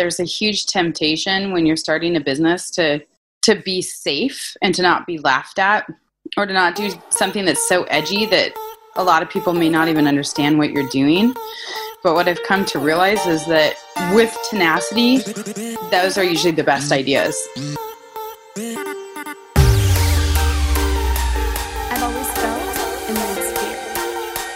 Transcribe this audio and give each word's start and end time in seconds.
there's 0.00 0.18
a 0.18 0.24
huge 0.24 0.64
temptation 0.64 1.52
when 1.52 1.66
you're 1.66 1.76
starting 1.76 2.16
a 2.16 2.20
business 2.20 2.70
to 2.70 3.02
to 3.42 3.54
be 3.54 3.82
safe 3.82 4.56
and 4.62 4.74
to 4.74 4.80
not 4.80 5.06
be 5.06 5.18
laughed 5.18 5.58
at 5.58 5.86
or 6.38 6.46
to 6.46 6.54
not 6.54 6.74
do 6.74 6.90
something 7.10 7.44
that's 7.44 7.68
so 7.68 7.82
edgy 7.84 8.24
that 8.24 8.52
a 8.96 9.04
lot 9.04 9.22
of 9.22 9.28
people 9.28 9.52
may 9.52 9.68
not 9.68 9.88
even 9.88 10.06
understand 10.06 10.56
what 10.56 10.70
you're 10.70 10.88
doing. 10.88 11.34
But 12.02 12.14
what 12.14 12.28
I've 12.28 12.42
come 12.44 12.64
to 12.66 12.78
realize 12.78 13.26
is 13.26 13.44
that 13.46 13.74
with 14.14 14.34
tenacity, 14.48 15.18
those 15.90 16.16
are 16.16 16.24
usually 16.24 16.52
the 16.52 16.64
best 16.64 16.92
ideas. 16.92 17.36
I've 21.92 22.02
always 22.02 22.30
felt 22.40 22.62
immense 23.10 23.50
fear. 23.58 23.76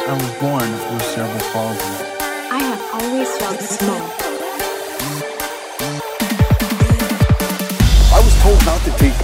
I 0.09 0.15
was 0.15 0.33
born 0.41 0.73
with 0.95 1.03
cerebral 1.13 1.41
palsy. 1.53 2.05
I 2.51 2.59
have 2.59 3.03
always 3.03 3.29
felt 3.37 3.61
small. 3.61 4.24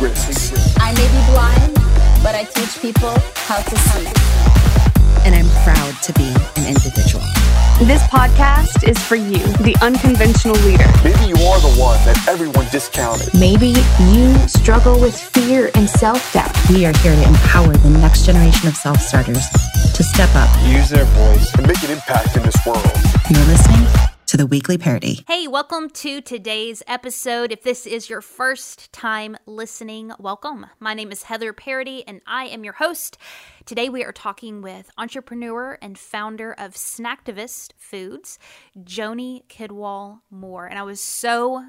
Take 0.01 0.11
risks. 0.11 0.77
I 0.79 0.93
may 0.93 1.09
be 1.09 1.33
blind, 1.33 1.75
but 2.23 2.35
I 2.35 2.45
teach 2.45 2.81
people 2.81 3.15
how 3.47 3.61
to 3.63 3.77
see. 3.77 4.07
and 5.27 5.35
I'm 5.35 5.49
proud 5.65 5.93
to 6.03 6.13
be 6.15 6.33
an 6.57 6.67
individual. 6.67 7.23
This 7.85 8.03
podcast 8.05 8.89
is 8.89 8.99
for 8.99 9.17
you, 9.17 9.39
the 9.65 9.77
unconventional 9.83 10.57
leader. 10.65 10.87
Maybe 11.05 11.27
you 11.29 11.37
are 11.47 11.61
the 11.61 11.75
one 11.81 11.99
that 12.05 12.17
everyone 12.29 12.67
discounted. 12.73 13.29
Maybe 13.39 13.75
you 14.13 14.35
struggle 14.49 14.99
with 15.01 15.19
fear 15.19 15.71
and 15.75 15.89
self 15.89 16.33
doubt. 16.33 16.53
We 16.71 16.87
are 16.87 16.97
here 16.99 17.15
to 17.15 17.23
empower 17.29 17.73
the 17.77 17.91
next 17.91 18.25
generation 18.25 18.69
of 18.69 18.77
self 18.77 19.01
starters 19.01 19.45
to 19.95 20.03
step 20.03 20.31
up. 20.35 20.49
Use 20.65 20.89
their 20.89 21.05
voice. 21.05 21.55
And 21.55 21.67
make 21.67 21.83
an 21.83 21.91
impact 21.91 22.37
in 22.37 22.43
this 22.43 22.57
world. 22.67 22.85
You're 23.31 23.45
listening 23.45 23.85
to 23.93 24.10
the 24.41 24.47
weekly 24.47 24.79
Parady. 24.79 25.23
Hey, 25.29 25.47
welcome 25.47 25.91
to 25.91 26.23
today's 26.23 26.83
episode. 26.87 27.53
If 27.53 27.63
this 27.63 27.85
is 27.85 28.09
your 28.09 28.23
first 28.23 28.91
time 28.91 29.37
listening, 29.45 30.13
welcome. 30.19 30.65
My 30.79 30.95
name 30.95 31.13
is 31.13 31.25
Heather 31.25 31.53
Parady 31.53 32.05
and 32.07 32.23
I 32.27 32.47
am 32.47 32.65
your 32.65 32.73
host. 32.73 33.19
Today 33.67 33.91
we 33.91 34.03
are 34.03 34.13
talking 34.13 34.63
with 34.63 34.91
entrepreneur 34.97 35.77
and 35.83 35.99
founder 35.99 36.55
of 36.55 36.73
Snacktivist 36.73 37.73
Foods, 37.77 38.39
Joni 38.79 39.47
Kidwall 39.49 40.21
Moore. 40.31 40.65
And 40.65 40.79
I 40.79 40.85
was 40.85 41.03
so 41.03 41.67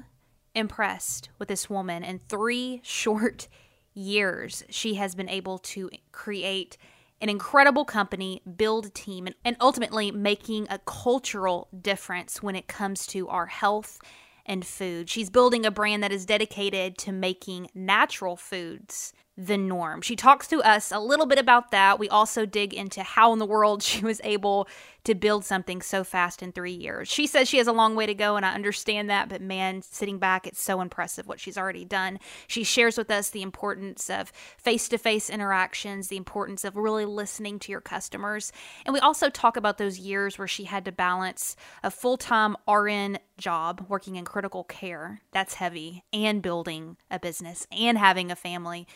impressed 0.54 1.28
with 1.38 1.48
this 1.48 1.68
woman 1.68 2.02
in 2.02 2.20
three 2.26 2.80
short 2.84 3.48
years. 3.92 4.64
She 4.70 4.94
has 4.94 5.14
been 5.14 5.28
able 5.28 5.58
to 5.58 5.90
create 6.10 6.78
an 7.22 7.28
incredible 7.28 7.84
company, 7.84 8.42
build 8.56 8.86
a 8.86 8.90
team, 8.90 9.26
and, 9.26 9.36
and 9.44 9.56
ultimately 9.60 10.10
making 10.10 10.66
a 10.68 10.78
cultural 10.80 11.68
difference 11.80 12.42
when 12.42 12.56
it 12.56 12.66
comes 12.66 13.06
to 13.06 13.28
our 13.28 13.46
health 13.46 14.00
and 14.44 14.66
food. 14.66 15.08
She's 15.08 15.30
building 15.30 15.64
a 15.64 15.70
brand 15.70 16.02
that 16.02 16.10
is 16.10 16.26
dedicated 16.26 16.98
to 16.98 17.12
making 17.12 17.68
natural 17.74 18.36
foods 18.36 19.12
the 19.36 19.56
norm. 19.56 20.02
She 20.02 20.16
talks 20.16 20.46
to 20.48 20.60
us 20.62 20.92
a 20.92 20.98
little 20.98 21.26
bit 21.26 21.38
about 21.38 21.70
that. 21.70 21.98
We 21.98 22.08
also 22.08 22.44
dig 22.44 22.74
into 22.74 23.02
how 23.02 23.32
in 23.32 23.38
the 23.38 23.46
world 23.46 23.82
she 23.84 24.04
was 24.04 24.20
able 24.24 24.68
to 25.04 25.14
build 25.14 25.44
something 25.44 25.82
so 25.82 26.04
fast 26.04 26.42
in 26.42 26.52
three 26.52 26.72
years. 26.72 27.08
She 27.08 27.26
says 27.26 27.48
she 27.48 27.58
has 27.58 27.66
a 27.66 27.72
long 27.72 27.96
way 27.96 28.06
to 28.06 28.14
go, 28.14 28.36
and 28.36 28.46
I 28.46 28.54
understand 28.54 29.10
that, 29.10 29.28
but 29.28 29.40
man, 29.40 29.82
sitting 29.82 30.18
back, 30.18 30.46
it's 30.46 30.62
so 30.62 30.80
impressive 30.80 31.26
what 31.26 31.40
she's 31.40 31.58
already 31.58 31.84
done. 31.84 32.20
She 32.46 32.64
shares 32.64 32.96
with 32.96 33.10
us 33.10 33.30
the 33.30 33.42
importance 33.42 34.08
of 34.08 34.30
face 34.58 34.88
to 34.90 34.98
face 34.98 35.28
interactions, 35.28 36.08
the 36.08 36.16
importance 36.16 36.64
of 36.64 36.76
really 36.76 37.04
listening 37.04 37.58
to 37.60 37.72
your 37.72 37.80
customers. 37.80 38.52
And 38.86 38.92
we 38.92 39.00
also 39.00 39.28
talk 39.28 39.56
about 39.56 39.78
those 39.78 39.98
years 39.98 40.38
where 40.38 40.48
she 40.48 40.64
had 40.64 40.84
to 40.84 40.92
balance 40.92 41.56
a 41.82 41.90
full 41.90 42.16
time 42.16 42.56
RN 42.68 43.18
job 43.38 43.86
working 43.88 44.16
in 44.16 44.24
critical 44.24 44.64
care. 44.64 45.20
That's 45.32 45.54
heavy, 45.54 46.04
and 46.12 46.42
building 46.42 46.96
a 47.10 47.18
business 47.18 47.66
and 47.72 47.98
having 47.98 48.30
a 48.30 48.36
family 48.36 48.86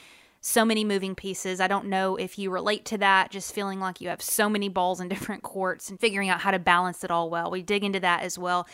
so 0.47 0.65
many 0.65 0.85
moving 0.85 1.17
pieces. 1.17 1.61
I 1.61 1.67
don't 1.67 1.87
know 1.87 2.15
if 2.15 2.39
you 2.39 2.51
relate 2.51 2.85
to 2.87 2.99
that, 2.99 3.33
just 3.33 3.53
feeling 3.53 3.81
like 3.81 4.01
you 4.01 4.09
have 4.09 4.23
so 4.23 4.49
many 4.49 4.69
balls 4.69 5.01
in 5.01 5.09
different 5.17 5.43
courts 5.43 5.91
and 5.91 5.99
figuring 5.99 6.29
out 6.29 6.41
how 6.41 6.53
to 6.53 6.59
balance 6.59 7.03
it 7.03 7.11
all 7.11 7.29
well. 7.29 7.51
We 7.51 7.63
dig 7.63 7.83
into 7.83 8.01
that 8.01 8.23
as 8.23 8.39
well. 8.39 8.67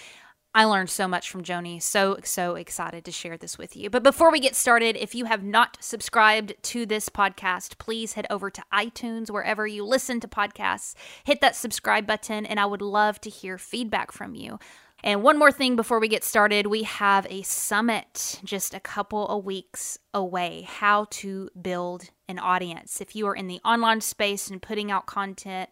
I 0.54 0.64
learned 0.64 0.90
so 0.90 1.08
much 1.08 1.30
from 1.30 1.42
Joni. 1.42 1.80
So, 1.80 2.18
so 2.24 2.56
excited 2.56 3.06
to 3.06 3.10
share 3.10 3.38
this 3.38 3.56
with 3.56 3.74
you. 3.74 3.88
But 3.88 4.02
before 4.02 4.30
we 4.30 4.38
get 4.38 4.54
started, 4.54 4.96
if 4.96 5.14
you 5.14 5.24
have 5.24 5.42
not 5.42 5.78
subscribed 5.80 6.52
to 6.64 6.84
this 6.84 7.08
podcast, 7.08 7.78
please 7.78 8.12
head 8.12 8.26
over 8.28 8.50
to 8.50 8.62
iTunes, 8.70 9.30
wherever 9.30 9.66
you 9.66 9.82
listen 9.82 10.20
to 10.20 10.28
podcasts. 10.28 10.94
Hit 11.24 11.40
that 11.40 11.56
subscribe 11.56 12.06
button, 12.06 12.44
and 12.44 12.60
I 12.60 12.66
would 12.66 12.82
love 12.82 13.18
to 13.22 13.30
hear 13.30 13.56
feedback 13.56 14.12
from 14.12 14.34
you. 14.34 14.58
And 15.04 15.24
one 15.24 15.36
more 15.36 15.50
thing 15.50 15.74
before 15.74 15.98
we 15.98 16.06
get 16.06 16.22
started, 16.22 16.68
we 16.68 16.84
have 16.84 17.26
a 17.28 17.42
summit 17.42 18.40
just 18.44 18.72
a 18.72 18.78
couple 18.78 19.26
of 19.26 19.44
weeks 19.44 19.98
away. 20.14 20.62
How 20.62 21.06
to 21.10 21.50
build 21.60 22.10
an 22.28 22.38
audience. 22.38 23.00
If 23.00 23.16
you 23.16 23.26
are 23.26 23.34
in 23.34 23.48
the 23.48 23.60
online 23.64 24.00
space 24.00 24.48
and 24.48 24.62
putting 24.62 24.92
out 24.92 25.06
content, 25.06 25.70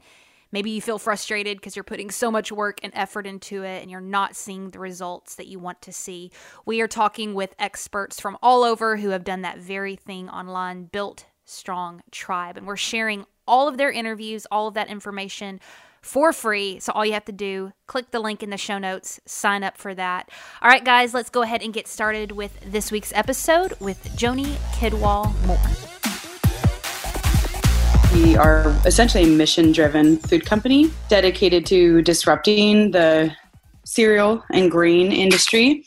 maybe 0.50 0.72
you 0.72 0.82
feel 0.82 0.98
frustrated 0.98 1.58
because 1.58 1.76
you're 1.76 1.84
putting 1.84 2.10
so 2.10 2.28
much 2.28 2.50
work 2.50 2.80
and 2.82 2.92
effort 2.96 3.24
into 3.24 3.62
it 3.62 3.82
and 3.82 3.90
you're 3.90 4.00
not 4.00 4.34
seeing 4.34 4.70
the 4.70 4.80
results 4.80 5.36
that 5.36 5.46
you 5.46 5.60
want 5.60 5.80
to 5.82 5.92
see. 5.92 6.32
We 6.66 6.80
are 6.80 6.88
talking 6.88 7.34
with 7.34 7.54
experts 7.56 8.18
from 8.18 8.36
all 8.42 8.64
over 8.64 8.96
who 8.96 9.10
have 9.10 9.22
done 9.22 9.42
that 9.42 9.58
very 9.58 9.94
thing 9.94 10.28
online, 10.28 10.86
built 10.86 11.26
strong 11.44 12.02
tribe, 12.10 12.56
and 12.56 12.66
we're 12.66 12.76
sharing 12.76 13.26
all 13.46 13.68
of 13.68 13.76
their 13.76 13.92
interviews, 13.92 14.44
all 14.50 14.66
of 14.66 14.74
that 14.74 14.88
information 14.88 15.60
for 16.00 16.32
free. 16.32 16.80
So 16.80 16.92
all 16.92 17.04
you 17.04 17.12
have 17.12 17.24
to 17.26 17.32
do, 17.32 17.72
click 17.86 18.10
the 18.10 18.20
link 18.20 18.42
in 18.42 18.50
the 18.50 18.56
show 18.56 18.78
notes, 18.78 19.20
sign 19.26 19.62
up 19.62 19.76
for 19.76 19.94
that. 19.94 20.30
All 20.62 20.68
right, 20.68 20.84
guys, 20.84 21.14
let's 21.14 21.30
go 21.30 21.42
ahead 21.42 21.62
and 21.62 21.72
get 21.72 21.86
started 21.88 22.32
with 22.32 22.58
this 22.60 22.90
week's 22.90 23.12
episode 23.14 23.74
with 23.80 24.02
Joni 24.16 24.56
Kidwall 24.72 25.34
Moore. 25.46 25.58
We 28.14 28.36
are 28.36 28.74
essentially 28.84 29.24
a 29.24 29.28
mission 29.28 29.72
driven 29.72 30.16
food 30.18 30.44
company 30.44 30.90
dedicated 31.08 31.64
to 31.66 32.02
disrupting 32.02 32.90
the 32.90 33.32
cereal 33.84 34.44
and 34.50 34.70
grain 34.70 35.12
industry 35.12 35.84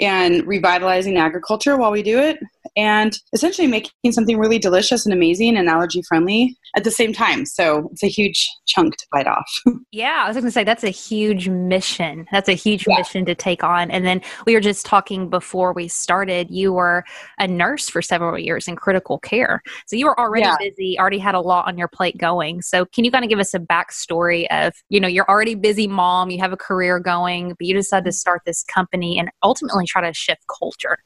and 0.00 0.46
revitalizing 0.46 1.18
agriculture 1.18 1.76
while 1.76 1.92
we 1.92 2.02
do 2.02 2.18
it 2.18 2.38
and 2.76 3.18
essentially 3.32 3.66
making 3.66 4.12
something 4.12 4.38
really 4.38 4.58
delicious 4.58 5.04
and 5.04 5.12
amazing 5.12 5.56
and 5.56 5.68
allergy 5.68 6.02
friendly 6.02 6.56
at 6.76 6.84
the 6.84 6.90
same 6.90 7.12
time. 7.12 7.44
So 7.44 7.88
it's 7.92 8.02
a 8.02 8.08
huge 8.08 8.48
chunk 8.66 8.96
to 8.96 9.06
bite 9.10 9.26
off. 9.26 9.50
Yeah, 9.94 10.22
I 10.24 10.28
was 10.28 10.36
going 10.36 10.46
to 10.46 10.50
say 10.50 10.64
that's 10.64 10.84
a 10.84 10.88
huge 10.88 11.50
mission. 11.50 12.26
That's 12.32 12.48
a 12.48 12.54
huge 12.54 12.86
yeah. 12.88 12.96
mission 12.96 13.26
to 13.26 13.34
take 13.34 13.62
on. 13.62 13.90
And 13.90 14.06
then 14.06 14.22
we 14.46 14.54
were 14.54 14.60
just 14.60 14.86
talking 14.86 15.28
before 15.28 15.74
we 15.74 15.86
started, 15.86 16.50
you 16.50 16.72
were 16.72 17.04
a 17.38 17.46
nurse 17.46 17.90
for 17.90 18.00
several 18.00 18.38
years 18.38 18.68
in 18.68 18.76
critical 18.76 19.18
care. 19.18 19.62
So 19.86 19.96
you 19.96 20.06
were 20.06 20.18
already 20.18 20.46
yeah. 20.46 20.56
busy, 20.58 20.98
already 20.98 21.18
had 21.18 21.34
a 21.34 21.40
lot 21.40 21.68
on 21.68 21.76
your 21.76 21.88
plate 21.88 22.16
going. 22.16 22.62
So 22.62 22.86
can 22.86 23.04
you 23.04 23.10
kind 23.10 23.22
of 23.22 23.28
give 23.28 23.38
us 23.38 23.52
a 23.52 23.58
backstory 23.58 24.46
of, 24.50 24.72
you 24.88 24.98
know, 24.98 25.08
you're 25.08 25.28
already 25.28 25.56
busy 25.56 25.86
mom, 25.86 26.30
you 26.30 26.38
have 26.38 26.54
a 26.54 26.56
career 26.56 26.98
going, 26.98 27.50
but 27.50 27.66
you 27.66 27.74
decided 27.74 28.04
to 28.04 28.10
mm-hmm. 28.10 28.14
start 28.14 28.42
this 28.46 28.64
company 28.64 29.18
and 29.18 29.30
ultimately 29.42 29.84
try 29.86 30.00
to 30.00 30.14
shift 30.14 30.42
culture? 30.58 30.96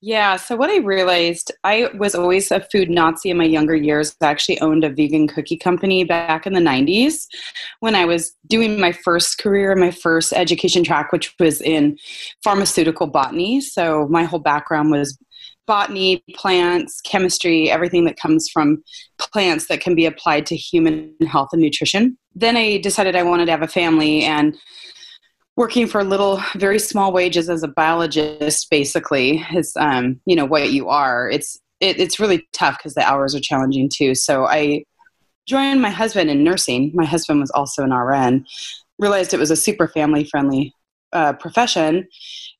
Yeah, 0.00 0.36
so 0.36 0.56
what 0.56 0.70
I 0.70 0.78
realized, 0.78 1.52
I 1.64 1.90
was 1.98 2.14
always 2.14 2.50
a 2.50 2.60
food 2.60 2.88
Nazi 2.88 3.30
in 3.30 3.36
my 3.36 3.44
younger 3.44 3.74
years. 3.74 4.14
I 4.20 4.26
actually 4.26 4.60
owned 4.60 4.84
a 4.84 4.90
vegan 4.90 5.26
cookie 5.28 5.56
company 5.56 6.04
back 6.04 6.46
in 6.46 6.52
the 6.52 6.60
90s 6.60 7.26
when 7.80 7.94
I 7.94 8.04
was 8.04 8.34
doing 8.46 8.80
my 8.80 8.92
first 8.92 9.38
career, 9.38 9.74
my 9.74 9.90
first 9.90 10.32
education 10.32 10.84
track, 10.84 11.12
which 11.12 11.34
was 11.40 11.60
in 11.60 11.98
pharmaceutical 12.44 13.06
botany. 13.06 13.60
So 13.60 14.06
my 14.08 14.24
whole 14.24 14.38
background 14.38 14.90
was 14.90 15.18
botany, 15.66 16.24
plants, 16.34 17.00
chemistry, 17.02 17.70
everything 17.70 18.04
that 18.06 18.18
comes 18.18 18.48
from 18.48 18.82
plants 19.18 19.66
that 19.68 19.80
can 19.80 19.94
be 19.94 20.06
applied 20.06 20.46
to 20.46 20.56
human 20.56 21.14
health 21.28 21.50
and 21.52 21.60
nutrition. 21.60 22.16
Then 22.34 22.56
I 22.56 22.78
decided 22.78 23.14
I 23.16 23.22
wanted 23.22 23.46
to 23.46 23.52
have 23.52 23.62
a 23.62 23.68
family 23.68 24.22
and 24.22 24.56
working 25.58 25.88
for 25.88 26.04
little 26.04 26.40
very 26.54 26.78
small 26.78 27.12
wages 27.12 27.50
as 27.50 27.64
a 27.64 27.68
biologist 27.68 28.70
basically 28.70 29.44
is 29.52 29.72
um, 29.76 30.20
you 30.24 30.36
know 30.36 30.46
what 30.46 30.70
you 30.70 30.88
are. 30.88 31.28
It's 31.28 31.58
it, 31.80 31.98
it's 31.98 32.20
really 32.20 32.46
tough 32.52 32.78
because 32.78 32.94
the 32.94 33.02
hours 33.02 33.34
are 33.34 33.40
challenging 33.40 33.90
too. 33.92 34.14
So 34.14 34.46
i 34.46 34.84
joined 35.46 35.82
my 35.82 35.90
husband 35.90 36.30
in 36.30 36.44
nursing. 36.44 36.92
My 36.94 37.06
husband 37.06 37.40
was 37.40 37.50
also 37.50 37.82
an 37.82 37.92
rn 37.92 38.46
realized 39.00 39.34
it 39.34 39.40
was 39.40 39.50
a 39.50 39.56
super 39.56 39.88
family 39.88 40.24
friendly 40.24 40.72
uh, 41.12 41.32
profession 41.32 42.06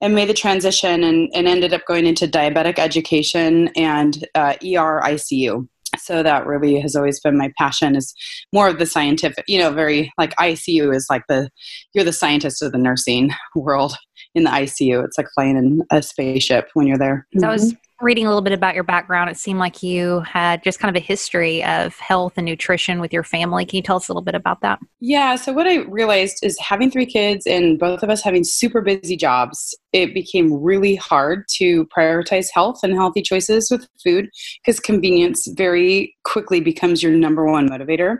and 0.00 0.14
made 0.14 0.28
the 0.28 0.34
transition 0.34 1.04
and, 1.04 1.28
and 1.34 1.46
ended 1.46 1.74
up 1.74 1.82
going 1.86 2.06
into 2.06 2.26
diabetic 2.26 2.78
education 2.78 3.68
and 3.76 4.26
uh, 4.34 4.54
er 4.62 5.02
icu 5.04 5.68
so 5.98 6.22
that 6.22 6.46
really 6.46 6.80
has 6.80 6.96
always 6.96 7.20
been 7.20 7.36
my 7.36 7.52
passion 7.58 7.96
is 7.96 8.14
more 8.52 8.68
of 8.68 8.78
the 8.78 8.86
scientific 8.86 9.44
you 9.48 9.58
know 9.58 9.70
very 9.70 10.10
like 10.18 10.34
icu 10.36 10.94
is 10.94 11.06
like 11.10 11.22
the 11.28 11.48
you're 11.94 12.04
the 12.04 12.12
scientist 12.12 12.62
of 12.62 12.72
the 12.72 12.78
nursing 12.78 13.30
world 13.54 13.96
in 14.34 14.44
the 14.44 14.50
icu 14.50 15.04
it's 15.04 15.18
like 15.18 15.26
flying 15.34 15.56
in 15.56 15.82
a 15.90 16.02
spaceship 16.02 16.68
when 16.74 16.86
you're 16.86 16.98
there. 16.98 17.26
That 17.34 17.50
was 17.50 17.72
mm-hmm. 17.72 17.78
Reading 18.00 18.26
a 18.26 18.28
little 18.28 18.42
bit 18.42 18.52
about 18.52 18.74
your 18.74 18.84
background, 18.84 19.28
it 19.28 19.36
seemed 19.36 19.58
like 19.58 19.82
you 19.82 20.20
had 20.20 20.62
just 20.62 20.78
kind 20.78 20.94
of 20.94 21.00
a 21.00 21.04
history 21.04 21.64
of 21.64 21.96
health 21.98 22.34
and 22.36 22.44
nutrition 22.46 23.00
with 23.00 23.12
your 23.12 23.24
family. 23.24 23.64
Can 23.64 23.76
you 23.78 23.82
tell 23.82 23.96
us 23.96 24.08
a 24.08 24.12
little 24.12 24.22
bit 24.22 24.34
about 24.34 24.60
that? 24.60 24.78
Yeah. 25.00 25.34
So, 25.36 25.52
what 25.52 25.66
I 25.66 25.78
realized 25.78 26.38
is 26.42 26.58
having 26.60 26.90
three 26.90 27.06
kids 27.06 27.46
and 27.46 27.78
both 27.78 28.02
of 28.02 28.10
us 28.10 28.22
having 28.22 28.44
super 28.44 28.82
busy 28.82 29.16
jobs, 29.16 29.74
it 29.92 30.14
became 30.14 30.52
really 30.52 30.94
hard 30.94 31.44
to 31.56 31.86
prioritize 31.86 32.48
health 32.52 32.80
and 32.82 32.94
healthy 32.94 33.22
choices 33.22 33.70
with 33.70 33.88
food 34.02 34.28
because 34.62 34.78
convenience 34.78 35.48
very 35.56 36.14
quickly 36.24 36.60
becomes 36.60 37.02
your 37.02 37.12
number 37.12 37.44
one 37.46 37.68
motivator. 37.68 38.18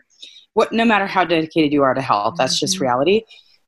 What, 0.54 0.72
no 0.72 0.84
matter 0.84 1.06
how 1.06 1.24
dedicated 1.24 1.72
you 1.72 1.82
are 1.82 1.94
to 1.94 2.02
health, 2.02 2.34
that's 2.36 2.58
just 2.58 2.78
Mhm. 2.78 2.80
reality. 2.80 3.22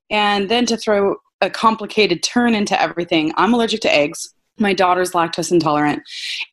And 0.09 0.49
then 0.49 0.65
to 0.65 0.75
throw 0.75 1.15
a 1.39 1.49
complicated 1.49 2.21
turn 2.21 2.53
into 2.53 2.79
everything, 2.79 3.31
I'm 3.37 3.53
allergic 3.53 3.79
to 3.81 3.93
eggs. 3.93 4.33
My 4.61 4.73
daughter's 4.73 5.11
lactose 5.11 5.51
intolerant. 5.51 6.01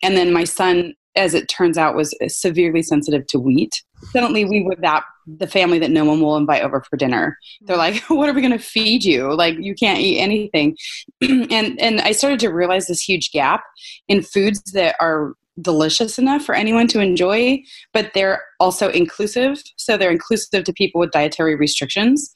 And 0.02 0.16
then 0.16 0.32
my 0.32 0.44
son, 0.44 0.94
as 1.16 1.34
it 1.34 1.48
turns 1.48 1.78
out, 1.78 1.94
was 1.94 2.14
uh, 2.22 2.28
severely 2.28 2.82
sensitive 2.82 3.26
to 3.28 3.38
wheat. 3.38 3.82
Suddenly, 4.12 4.44
we 4.44 4.62
were 4.62 4.76
that 4.80 5.04
the 5.26 5.46
family 5.46 5.78
that 5.78 5.90
no 5.90 6.04
one 6.04 6.20
will 6.20 6.36
invite 6.36 6.62
over 6.62 6.82
for 6.88 6.96
dinner. 6.96 7.36
They're 7.62 7.76
like, 7.76 8.02
"What 8.08 8.28
are 8.28 8.32
we 8.32 8.40
going 8.40 8.56
to 8.56 8.58
feed 8.58 9.04
you? 9.04 9.34
Like, 9.34 9.56
you 9.58 9.74
can't 9.74 10.00
eat 10.00 10.20
anything." 10.20 10.76
and 11.20 11.80
and 11.80 12.00
I 12.00 12.12
started 12.12 12.40
to 12.40 12.48
realize 12.48 12.86
this 12.86 13.02
huge 13.02 13.30
gap 13.32 13.62
in 14.08 14.22
foods 14.22 14.62
that 14.72 14.96
are 15.00 15.34
delicious 15.60 16.18
enough 16.18 16.44
for 16.44 16.54
anyone 16.54 16.86
to 16.88 17.00
enjoy, 17.00 17.62
but 17.92 18.12
they're 18.14 18.42
also 18.60 18.88
inclusive. 18.90 19.62
So 19.76 19.96
they're 19.96 20.10
inclusive 20.10 20.64
to 20.64 20.72
people 20.72 21.00
with 21.00 21.10
dietary 21.10 21.56
restrictions. 21.56 22.32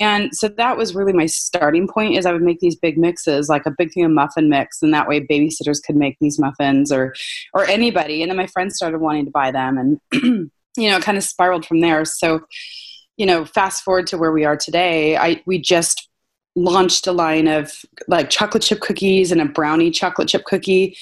And 0.00 0.34
so 0.34 0.48
that 0.48 0.76
was 0.76 0.94
really 0.94 1.12
my 1.12 1.26
starting 1.26 1.88
point 1.88 2.16
is 2.16 2.26
I 2.26 2.32
would 2.32 2.42
make 2.42 2.60
these 2.60 2.76
big 2.76 2.98
mixes, 2.98 3.48
like 3.48 3.66
a 3.66 3.74
big 3.76 3.92
thing 3.92 4.04
of 4.04 4.10
muffin 4.10 4.48
mix, 4.48 4.82
and 4.82 4.92
that 4.94 5.08
way 5.08 5.26
babysitters 5.26 5.82
could 5.82 5.96
make 5.96 6.16
these 6.20 6.38
muffins 6.38 6.92
or 6.92 7.14
or 7.54 7.64
anybody. 7.66 8.22
And 8.22 8.30
then 8.30 8.36
my 8.36 8.46
friends 8.46 8.76
started 8.76 8.98
wanting 8.98 9.24
to 9.24 9.30
buy 9.30 9.50
them 9.50 9.78
and 10.12 10.50
you 10.76 10.88
know, 10.88 10.96
it 10.96 11.02
kind 11.02 11.18
of 11.18 11.24
spiraled 11.24 11.66
from 11.66 11.80
there. 11.80 12.04
So, 12.04 12.40
you 13.16 13.26
know, 13.26 13.44
fast 13.44 13.82
forward 13.82 14.06
to 14.08 14.18
where 14.18 14.30
we 14.30 14.44
are 14.44 14.56
today, 14.56 15.16
I 15.16 15.42
we 15.44 15.58
just 15.58 16.07
launched 16.58 17.06
a 17.06 17.12
line 17.12 17.46
of 17.46 17.72
like 18.08 18.30
chocolate 18.30 18.62
chip 18.62 18.80
cookies 18.80 19.30
and 19.30 19.40
a 19.40 19.44
brownie 19.44 19.90
chocolate 19.90 20.28
chip 20.28 20.44
cookie. 20.44 20.96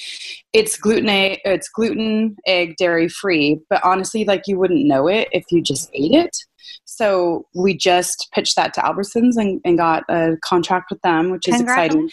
It's 0.53 0.77
gluten 0.77 1.07
it's 1.09 1.69
gluten, 1.69 2.37
egg, 2.47 2.77
dairy 2.77 3.09
free, 3.09 3.61
but 3.71 3.83
honestly 3.85 4.25
like 4.25 4.43
you 4.47 4.59
wouldn't 4.59 4.87
know 4.87 5.09
it 5.09 5.29
if 5.33 5.45
you 5.51 5.63
just 5.63 5.91
ate 5.95 6.13
it. 6.13 6.37
So 6.85 7.47
we 7.55 7.77
just 7.77 8.29
pitched 8.35 8.57
that 8.57 8.75
to 8.75 8.81
Albertsons 8.81 9.37
and, 9.37 9.61
and 9.65 9.79
got 9.79 10.05
a 10.09 10.37
contract 10.45 10.91
with 10.91 11.01
them, 11.03 11.31
which 11.31 11.49
is 11.49 11.61
exciting. 11.61 12.11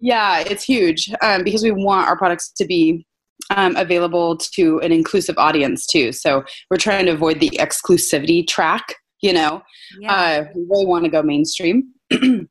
Yeah, 0.00 0.40
it's 0.40 0.64
huge 0.64 1.10
um, 1.22 1.44
because 1.44 1.62
we 1.62 1.70
want 1.70 2.08
our 2.08 2.16
products 2.16 2.50
to 2.52 2.66
be 2.66 3.06
um, 3.50 3.76
available 3.76 4.36
to 4.36 4.80
an 4.80 4.92
inclusive 4.92 5.36
audience 5.38 5.86
too. 5.86 6.12
So 6.12 6.44
we're 6.70 6.76
trying 6.76 7.06
to 7.06 7.12
avoid 7.12 7.40
the 7.40 7.50
exclusivity 7.50 8.46
track. 8.46 8.96
You 9.20 9.32
know, 9.32 9.62
Yeah. 9.98 10.12
uh, 10.12 10.44
we 10.54 10.66
really 10.68 10.86
want 10.86 11.04
to 11.04 11.10
go 11.10 11.22
mainstream. 11.22 11.94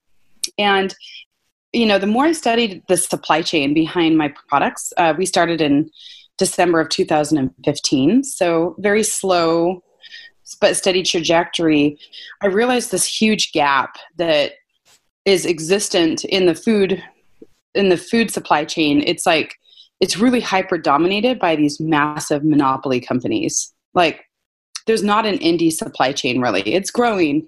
and 0.57 0.95
you 1.73 1.87
know, 1.87 1.97
the 1.97 2.07
more 2.07 2.25
I 2.25 2.33
studied 2.33 2.83
the 2.87 2.97
supply 2.97 3.41
chain 3.41 3.73
behind 3.73 4.15
my 4.15 4.31
products, 4.47 4.93
uh, 4.97 5.15
we 5.17 5.25
started 5.25 5.59
in 5.59 5.89
December 6.37 6.79
of 6.79 6.89
2015. 6.89 8.23
So 8.23 8.75
very 8.77 9.03
slow 9.03 9.83
but 10.59 10.75
steady 10.75 11.03
trajectory. 11.03 11.97
I 12.41 12.47
realized 12.47 12.91
this 12.91 13.05
huge 13.05 13.51
gap 13.53 13.97
that 14.17 14.53
is 15.25 15.45
existent 15.45 16.23
in 16.25 16.45
the 16.45 16.55
food 16.55 17.03
in 17.75 17.89
the 17.89 17.97
food 17.97 18.29
supply 18.29 18.65
chain. 18.65 19.03
It's 19.05 19.25
like 19.25 19.55
it's 19.99 20.17
really 20.17 20.41
hyper 20.41 20.77
dominated 20.77 21.39
by 21.39 21.55
these 21.55 21.79
massive 21.79 22.43
monopoly 22.43 22.99
companies. 22.99 23.73
Like 23.93 24.25
there's 24.85 25.03
not 25.03 25.25
an 25.25 25.39
indie 25.39 25.71
supply 25.71 26.11
chain 26.11 26.41
really. 26.41 26.61
It's 26.61 26.91
growing, 26.91 27.47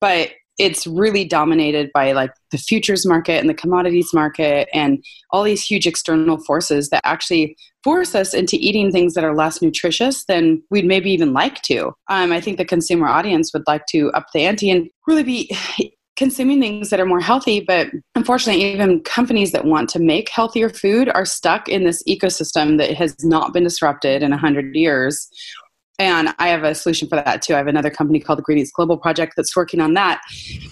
but 0.00 0.30
it's 0.58 0.86
really 0.86 1.24
dominated 1.24 1.90
by 1.94 2.12
like 2.12 2.30
the 2.50 2.58
futures 2.58 3.06
market 3.06 3.40
and 3.40 3.48
the 3.48 3.54
commodities 3.54 4.10
market 4.12 4.68
and 4.74 5.02
all 5.30 5.42
these 5.42 5.62
huge 5.62 5.86
external 5.86 6.38
forces 6.38 6.90
that 6.90 7.00
actually 7.04 7.56
force 7.82 8.14
us 8.14 8.34
into 8.34 8.56
eating 8.56 8.92
things 8.92 9.14
that 9.14 9.24
are 9.24 9.34
less 9.34 9.62
nutritious 9.62 10.24
than 10.24 10.62
we'd 10.70 10.84
maybe 10.84 11.10
even 11.10 11.32
like 11.32 11.62
to. 11.62 11.92
Um, 12.08 12.32
I 12.32 12.40
think 12.40 12.58
the 12.58 12.64
consumer 12.64 13.08
audience 13.08 13.52
would 13.52 13.64
like 13.66 13.86
to 13.90 14.10
up 14.12 14.26
the 14.32 14.44
ante 14.44 14.70
and 14.70 14.88
really 15.06 15.22
be 15.22 15.56
consuming 16.14 16.60
things 16.60 16.90
that 16.90 17.00
are 17.00 17.06
more 17.06 17.20
healthy 17.20 17.58
but 17.58 17.88
unfortunately 18.14 18.62
even 18.62 19.00
companies 19.00 19.50
that 19.50 19.64
want 19.64 19.88
to 19.88 19.98
make 19.98 20.28
healthier 20.28 20.68
food 20.68 21.08
are 21.08 21.24
stuck 21.24 21.70
in 21.70 21.84
this 21.84 22.02
ecosystem 22.06 22.76
that 22.76 22.92
has 22.92 23.16
not 23.24 23.54
been 23.54 23.64
disrupted 23.64 24.22
in 24.22 24.30
100 24.30 24.76
years 24.76 25.30
and 25.98 26.34
i 26.38 26.48
have 26.48 26.64
a 26.64 26.74
solution 26.74 27.08
for 27.08 27.16
that 27.16 27.42
too. 27.42 27.54
I 27.54 27.58
have 27.58 27.66
another 27.66 27.90
company 27.90 28.20
called 28.20 28.38
the 28.38 28.42
Ingredients 28.42 28.72
global 28.72 28.96
project 28.96 29.34
that's 29.36 29.54
working 29.56 29.80
on 29.80 29.94
that 29.94 30.20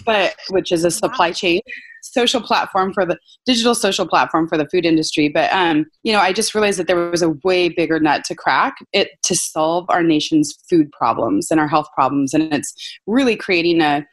but 0.05 0.35
which 0.49 0.71
is 0.71 0.83
a 0.83 0.91
supply 0.91 1.31
chain 1.31 1.61
social 2.01 2.41
platform 2.41 2.93
for 2.93 3.05
the 3.05 3.17
digital 3.45 3.75
social 3.75 4.07
platform 4.07 4.47
for 4.47 4.57
the 4.57 4.67
food 4.67 4.85
industry. 4.85 5.29
But 5.29 5.51
um, 5.53 5.85
you 6.03 6.11
know 6.11 6.19
i 6.19 6.33
just 6.33 6.53
realized 6.53 6.79
that 6.79 6.87
there 6.87 7.09
was 7.09 7.21
a 7.21 7.35
way 7.43 7.69
bigger 7.69 7.99
nut 7.99 8.23
to 8.25 8.35
crack 8.35 8.75
it 8.93 9.11
to 9.23 9.35
solve 9.35 9.85
our 9.89 10.03
nation's 10.03 10.57
food 10.69 10.91
problems 10.91 11.51
and 11.51 11.59
our 11.59 11.67
health 11.67 11.87
problems. 11.93 12.33
And 12.33 12.53
it's 12.53 12.73
really 13.07 13.35
creating 13.35 13.81
a 13.81 14.05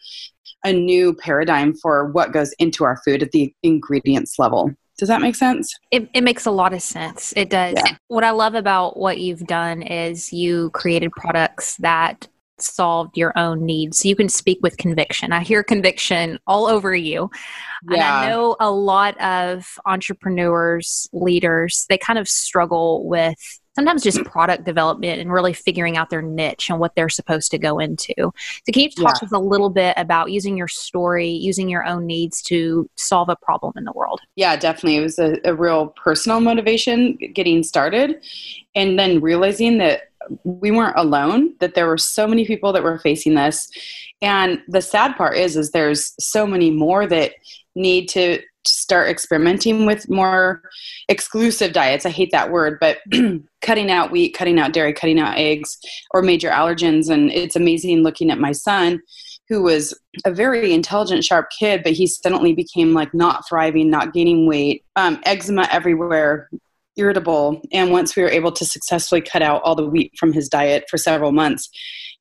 a 0.65 0.73
new 0.73 1.15
paradigm 1.15 1.73
for 1.75 2.11
what 2.11 2.33
goes 2.33 2.53
into 2.59 2.83
our 2.85 3.01
food 3.05 3.23
at 3.23 3.31
the 3.31 3.55
ingredients 3.63 4.39
level 4.39 4.73
does 4.99 5.09
that 5.09 5.21
make 5.21 5.37
sense 5.37 5.75
It, 5.91 6.09
it 6.13 6.23
makes 6.23 6.45
a 6.45 6.51
lot 6.51 6.75
of 6.75 6.83
sense. 6.83 7.33
It 7.37 7.51
does. 7.51 7.75
Yeah. 7.77 7.97
What 8.09 8.25
I 8.25 8.31
love 8.31 8.55
about 8.55 8.97
what 8.97 9.19
you've 9.19 9.47
done 9.47 9.83
is 9.83 10.33
you 10.33 10.71
created 10.71 11.13
products 11.13 11.77
that 11.77 12.27
solved 12.61 13.17
your 13.17 13.37
own 13.39 13.65
needs. 13.65 14.01
So 14.01 14.09
you 14.09 14.17
can 14.17 14.29
speak 14.29 14.59
with 14.63 14.77
conviction. 14.77 15.33
I 15.33 15.43
hear 15.43 15.63
conviction 15.63 16.39
all 16.47 16.67
over 16.67 16.95
you. 16.95 17.31
And 17.87 18.01
I 18.01 18.29
know 18.29 18.57
a 18.59 18.71
lot 18.71 19.19
of 19.21 19.79
entrepreneurs, 19.87 21.09
leaders, 21.13 21.87
they 21.89 21.99
kind 21.99 22.19
of 22.19 22.29
struggle 22.29 23.07
with 23.07 23.39
sometimes 23.79 24.03
just 24.03 24.25
product 24.25 24.65
development 24.65 25.21
and 25.21 25.33
really 25.33 25.53
figuring 25.53 25.97
out 25.97 26.11
their 26.11 26.21
niche 26.21 26.69
and 26.69 26.81
what 26.81 26.95
they're 26.97 27.09
supposed 27.09 27.51
to 27.53 27.59
go 27.59 27.79
into. 27.79 28.13
So 28.17 28.73
can 28.73 28.83
you 28.83 28.91
talk 28.91 29.15
Yeah. 29.15 29.19
to 29.21 29.25
us 29.27 29.33
a 29.33 29.39
little 29.39 29.71
bit 29.71 29.95
about 29.97 30.33
using 30.33 30.57
your 30.57 30.67
story, 30.67 31.29
using 31.29 31.69
your 31.69 31.85
own 31.87 32.05
needs 32.05 32.43
to 32.43 32.91
solve 32.97 33.29
a 33.29 33.37
problem 33.37 33.75
in 33.77 33.85
the 33.85 33.93
world? 33.93 34.21
yeah 34.37 34.57
definitely 34.57 34.97
it 34.97 35.03
was 35.03 35.19
a, 35.19 35.39
a 35.45 35.55
real 35.55 35.89
personal 35.89 36.41
motivation 36.41 37.17
getting 37.35 37.63
started 37.63 38.17
and 38.75 38.99
then 38.99 39.21
realizing 39.21 39.79
that 39.79 40.03
we 40.45 40.71
weren't 40.71 40.97
alone 40.97 41.55
that 41.61 41.75
there 41.75 41.87
were 41.87 41.99
so 41.99 42.27
many 42.27 42.45
people 42.45 42.73
that 42.73 42.83
were 42.83 42.99
facing 42.99 43.35
this 43.35 43.71
and 44.23 44.61
the 44.69 44.83
sad 44.83 45.17
part 45.17 45.37
is 45.37 45.57
is 45.57 45.71
there's 45.71 46.15
so 46.19 46.47
many 46.47 46.71
more 46.71 47.07
that 47.07 47.33
need 47.75 48.09
to 48.09 48.41
start 48.69 49.09
experimenting 49.09 49.87
with 49.87 50.09
more 50.09 50.63
exclusive 51.09 51.73
diets 51.73 52.07
i 52.07 52.11
hate 52.11 52.31
that 52.33 52.51
word 52.51 52.79
but 52.81 52.99
cutting 53.63 53.91
out 53.91 54.11
wheat 54.11 54.35
cutting 54.35 54.59
out 54.59 54.73
dairy 54.73 54.93
cutting 54.93 55.19
out 55.19 55.37
eggs 55.37 55.79
or 56.13 56.23
major 56.23 56.51
allergens 56.51 57.11
and 57.11 57.31
it's 57.33 57.57
amazing 57.57 58.03
looking 58.03 58.31
at 58.31 58.39
my 58.39 58.53
son 58.53 59.01
who 59.49 59.63
was 59.63 59.99
a 60.25 60.31
very 60.31 60.73
intelligent, 60.73 61.25
sharp 61.25 61.49
kid, 61.59 61.83
but 61.83 61.93
he 61.93 62.07
suddenly 62.07 62.53
became 62.53 62.93
like 62.93 63.15
not 63.15 63.49
thriving, 63.49 63.89
not 63.89 64.13
gaining 64.13 64.47
weight, 64.47 64.85
um, 64.97 65.19
eczema 65.25 65.67
everywhere, 65.73 66.51
irritable. 66.97 67.61
And 67.73 67.91
once 67.91 68.15
we 68.15 68.23
were 68.23 68.29
able 68.29 68.53
to 68.53 68.65
successfully 68.65 69.23
cut 69.23 69.43
out 69.43 69.63
all 69.63 69.75
the 69.75 69.89
wheat 69.89 70.13
from 70.19 70.33
his 70.33 70.49
diet 70.49 70.85
for 70.91 70.99
several 70.99 71.33
months, 71.33 71.71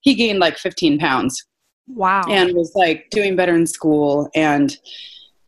he 0.01 0.15
gained 0.15 0.39
like 0.39 0.57
15 0.57 0.99
pounds 0.99 1.43
Wow. 1.87 2.23
and 2.29 2.53
was 2.53 2.71
like 2.75 3.07
doing 3.11 3.35
better 3.35 3.55
in 3.55 3.67
school 3.67 4.29
and 4.35 4.77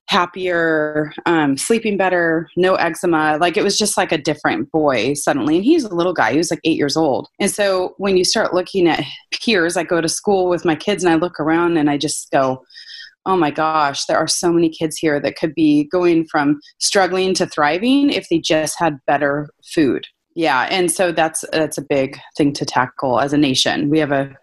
happier, 0.10 1.14
um, 1.28 1.56
sleeping 1.56 1.96
better, 1.96 2.50
no 2.58 2.74
eczema. 2.76 3.38
Like 3.40 3.58
it 3.58 3.64
was 3.64 3.78
just 3.78 3.96
like 3.96 4.12
a 4.12 4.18
different 4.18 4.72
boy 4.72 5.14
suddenly. 5.14 5.58
And 5.58 5.64
he's 5.64 5.84
a 5.84 5.94
little 5.94 6.14
guy, 6.14 6.32
he 6.32 6.38
was 6.40 6.50
like 6.50 6.62
eight 6.64 6.78
years 6.78 6.98
old. 6.98 7.28
And 7.40 7.52
so 7.52 7.94
when 7.98 8.18
you 8.18 8.26
start 8.26 8.52
looking 8.52 8.88
at 8.88 9.04
peers, 9.32 9.78
I 9.78 9.84
go 9.84 10.02
to 10.02 10.10
school 10.10 10.50
with 10.50 10.66
my 10.66 10.76
kids 10.76 11.04
and 11.04 11.14
I 11.14 11.16
look 11.16 11.40
around 11.40 11.78
and 11.78 11.92
I 11.92 11.98
just 11.98 12.32
go, 12.32 12.64
oh 13.28 13.38
my 13.38 13.52
gosh, 13.52 14.06
there 14.06 14.18
are 14.18 14.28
so 14.28 14.52
many 14.52 14.70
kids 14.70 14.98
here 14.98 15.20
that 15.20 15.36
could 15.36 15.54
be 15.54 15.84
going 15.92 16.26
from 16.26 16.60
struggling 16.80 17.36
to 17.36 17.46
thriving 17.46 18.10
if 18.10 18.28
they 18.30 18.40
just 18.40 18.80
had 18.80 18.98
better 19.06 19.48
food. 19.64 20.08
Yeah, 20.34 20.68
and 20.72 20.92
so 20.92 21.12
that's 21.12 21.46
that's 21.52 21.78
a 21.78 21.84
big 21.84 22.18
thing 22.36 22.54
to 22.54 22.66
tackle 22.66 23.20
as 23.20 23.34
a 23.34 23.38
nation. 23.38 23.90
We 23.90 24.00
have 24.00 24.12
a 24.12 24.36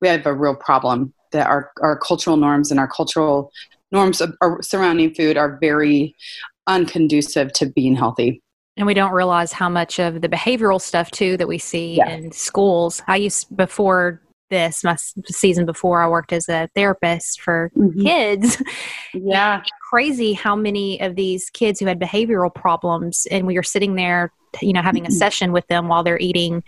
we 0.00 0.08
have 0.08 0.24
a 0.24 0.34
real 0.34 0.54
problem 0.54 1.12
that 1.32 1.46
our 1.46 1.72
our 1.82 1.98
cultural 1.98 2.36
norms 2.36 2.70
and 2.70 2.78
our 2.78 2.88
cultural 2.88 3.50
norms 3.92 4.22
surrounding 4.60 5.14
food 5.14 5.36
are 5.36 5.58
very 5.60 6.14
unconducive 6.68 7.52
to 7.52 7.66
being 7.66 7.96
healthy. 7.96 8.42
and 8.76 8.86
we 8.86 8.94
don't 8.94 9.12
realize 9.12 9.52
how 9.52 9.68
much 9.68 9.98
of 9.98 10.22
the 10.22 10.28
behavioral 10.28 10.80
stuff 10.80 11.10
too 11.10 11.36
that 11.36 11.46
we 11.48 11.58
see 11.58 11.96
Yeah. 11.96 12.08
in 12.08 12.32
schools. 12.32 13.02
I 13.08 13.16
used 13.16 13.54
before 13.54 14.22
this 14.48 14.82
my 14.84 14.96
season 15.26 15.66
before 15.66 16.00
I 16.00 16.08
worked 16.08 16.32
as 16.32 16.48
a 16.48 16.68
therapist 16.74 17.40
for 17.42 17.70
Mhm. 17.76 18.02
kids. 18.02 18.62
Yeah, 19.12 19.62
Crazy 19.90 20.32
how 20.32 20.54
many 20.56 21.00
of 21.00 21.14
these 21.16 21.50
kids 21.50 21.78
who 21.80 21.86
had 21.86 21.98
behavioral 22.00 22.54
problems 22.54 23.26
and 23.30 23.44
we 23.46 23.54
were 23.56 23.62
sitting 23.64 23.96
there 23.96 24.32
you 24.62 24.72
know, 24.72 24.82
having 24.82 25.06
a 25.06 25.10
session 25.10 25.52
with 25.52 25.66
them 25.68 25.86
while 25.88 26.02
they're 26.02 26.18
eating 26.18 26.62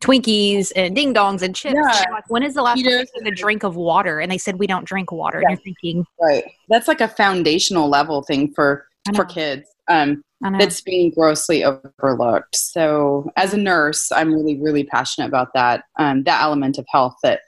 Twinkies 0.00 0.72
and 0.76 0.94
ding 0.94 1.12
dongs 1.12 1.42
and 1.42 1.54
chips. 1.54 1.74
Yeah. 1.74 2.04
Like, 2.12 2.28
when 2.28 2.42
is 2.42 2.54
the 2.54 2.62
last 2.62 2.76
time 2.76 2.84
you 2.84 2.98
took 3.00 3.26
a 3.26 3.30
drink 3.30 3.64
of 3.64 3.76
water? 3.76 4.20
And 4.20 4.30
they 4.30 4.38
said 4.38 4.58
we 4.58 4.66
don't 4.66 4.84
drink 4.84 5.10
water. 5.10 5.40
Yeah. 5.40 5.48
And 5.50 5.58
you're 5.58 5.74
thinking, 5.74 6.06
Right. 6.20 6.44
That's 6.68 6.86
like 6.86 7.00
a 7.00 7.08
foundational 7.08 7.88
level 7.88 8.22
thing 8.22 8.52
for 8.54 8.86
for 9.14 9.24
kids. 9.24 9.66
Um, 9.88 10.22
that's 10.40 10.82
being 10.82 11.10
grossly 11.10 11.64
overlooked. 11.64 12.54
So, 12.54 13.30
as 13.36 13.54
a 13.54 13.56
nurse, 13.56 14.12
I'm 14.12 14.32
really, 14.32 14.60
really 14.60 14.84
passionate 14.84 15.26
about 15.26 15.48
that 15.54 15.84
um, 15.98 16.22
that 16.24 16.42
element 16.42 16.78
of 16.78 16.86
health. 16.90 17.14
That 17.22 17.40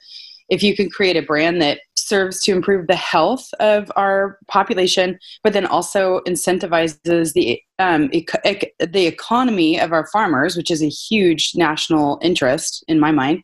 if 0.49 0.61
you 0.61 0.75
can 0.75 0.89
create 0.89 1.15
a 1.15 1.21
brand 1.21 1.61
that 1.61 1.79
serves 2.11 2.41
to 2.41 2.51
improve 2.51 2.87
the 2.87 3.01
health 3.13 3.45
of 3.59 3.91
our 3.95 4.37
population, 4.47 5.17
but 5.43 5.53
then 5.53 5.65
also 5.65 6.19
incentivizes 6.27 7.31
the 7.33 7.45
um, 7.79 8.09
eco- 8.11 8.43
ec- 8.51 8.73
the 8.97 9.05
economy 9.15 9.79
of 9.79 9.89
our 9.91 10.05
farmers, 10.07 10.57
which 10.57 10.71
is 10.75 10.81
a 10.83 10.95
huge 11.07 11.43
national 11.55 12.19
interest 12.21 12.83
in 12.87 12.99
my 12.99 13.11
mind, 13.21 13.37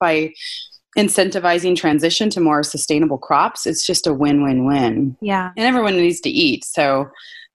by 0.00 0.32
incentivizing 0.98 1.76
transition 1.76 2.28
to 2.30 2.40
more 2.40 2.62
sustainable 2.64 3.18
crops, 3.18 3.66
it's 3.66 3.86
just 3.86 4.06
a 4.06 4.12
win-win-win 4.12 5.16
yeah. 5.20 5.52
and 5.56 5.66
everyone 5.66 5.96
needs 5.96 6.20
to 6.20 6.30
eat 6.30 6.64
so 6.64 7.08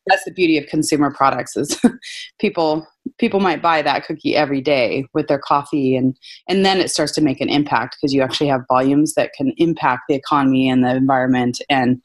that's 0.08 0.24
the 0.26 0.32
beauty 0.32 0.58
of 0.58 0.66
consumer 0.68 1.12
products 1.12 1.56
is 1.56 1.80
people 2.40 2.86
people 3.20 3.40
might 3.40 3.62
buy 3.62 3.82
that 3.82 4.06
cookie 4.06 4.36
every 4.36 4.62
day 4.62 5.06
with 5.14 5.28
their 5.28 5.40
coffee 5.40 5.96
and 5.96 6.16
and 6.48 6.66
then 6.66 6.80
it 6.80 6.90
starts 6.92 7.14
to 7.14 7.22
make 7.22 7.42
an 7.42 7.50
impact 7.50 7.98
because 8.00 8.14
you 8.14 8.22
actually 8.22 8.48
have 8.48 8.62
volumes 8.68 9.14
that 9.16 9.32
can 9.36 9.54
impact 9.58 10.04
the 10.10 10.16
economy 10.16 10.70
and 10.70 10.84
the 10.84 10.96
environment 10.96 11.62
and 11.70 12.02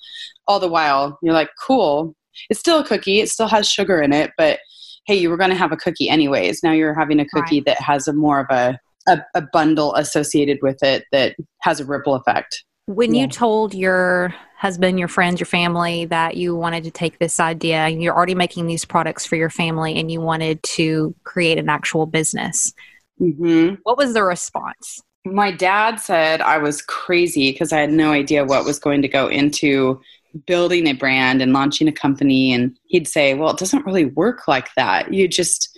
all 0.46 0.60
the 0.60 0.68
while 0.68 1.18
you're 1.22 1.34
like 1.34 1.50
cool 1.66 2.14
it's 2.50 2.60
still 2.60 2.78
a 2.80 2.84
cookie 2.84 3.20
it 3.20 3.28
still 3.28 3.48
has 3.48 3.68
sugar 3.68 4.00
in 4.00 4.12
it 4.12 4.30
but 4.36 4.58
hey 5.06 5.14
you 5.14 5.30
were 5.30 5.36
going 5.36 5.50
to 5.50 5.56
have 5.56 5.72
a 5.72 5.76
cookie 5.76 6.08
anyways 6.08 6.62
now 6.62 6.72
you're 6.72 6.94
having 6.94 7.20
a 7.20 7.26
cookie 7.26 7.56
Right. 7.56 7.64
that 7.66 7.80
has 7.80 8.06
a 8.08 8.12
more 8.12 8.40
of 8.40 8.46
a, 8.50 8.78
a 9.08 9.22
a 9.34 9.42
bundle 9.52 9.94
associated 9.94 10.58
with 10.62 10.82
it 10.82 11.04
that 11.12 11.34
has 11.62 11.80
a 11.80 11.84
ripple 11.84 12.14
effect 12.14 12.64
When 12.86 13.14
Yeah. 13.14 13.22
you 13.22 13.28
told 13.28 13.74
your 13.74 14.34
husband, 14.58 14.98
your 14.98 15.08
friends, 15.08 15.40
your 15.40 15.46
family 15.46 16.04
that 16.06 16.36
you 16.36 16.54
wanted 16.54 16.84
to 16.84 16.90
take 16.90 17.18
this 17.18 17.40
idea 17.40 17.76
and 17.76 18.02
you're 18.02 18.14
already 18.14 18.34
making 18.34 18.66
these 18.66 18.84
products 18.84 19.24
for 19.24 19.36
your 19.36 19.50
family 19.50 19.98
and 19.98 20.10
you 20.10 20.20
wanted 20.20 20.62
to 20.64 21.14
create 21.24 21.58
an 21.58 21.68
actual 21.68 22.06
business, 22.06 22.72
mm-hmm. 23.20 23.76
what 23.84 23.96
was 23.96 24.14
the 24.14 24.22
response? 24.22 25.00
my 25.24 25.50
dad 25.50 25.96
said 25.96 26.40
I 26.40 26.58
was 26.58 26.82
crazy 26.82 27.52
because 27.52 27.72
I 27.72 27.80
had 27.80 27.92
no 27.92 28.12
idea 28.12 28.44
what 28.44 28.64
was 28.64 28.78
going 28.78 29.02
to 29.02 29.08
go 29.08 29.28
into 29.28 30.00
building 30.46 30.86
a 30.86 30.92
brand 30.92 31.42
and 31.42 31.52
launching 31.52 31.88
a 31.88 31.92
company. 31.92 32.52
And 32.52 32.76
he'd 32.86 33.08
say, 33.08 33.34
Well, 33.34 33.50
it 33.50 33.58
doesn't 33.58 33.86
really 33.86 34.06
work 34.06 34.48
like 34.48 34.68
that. 34.76 35.12
You 35.12 35.28
just, 35.28 35.76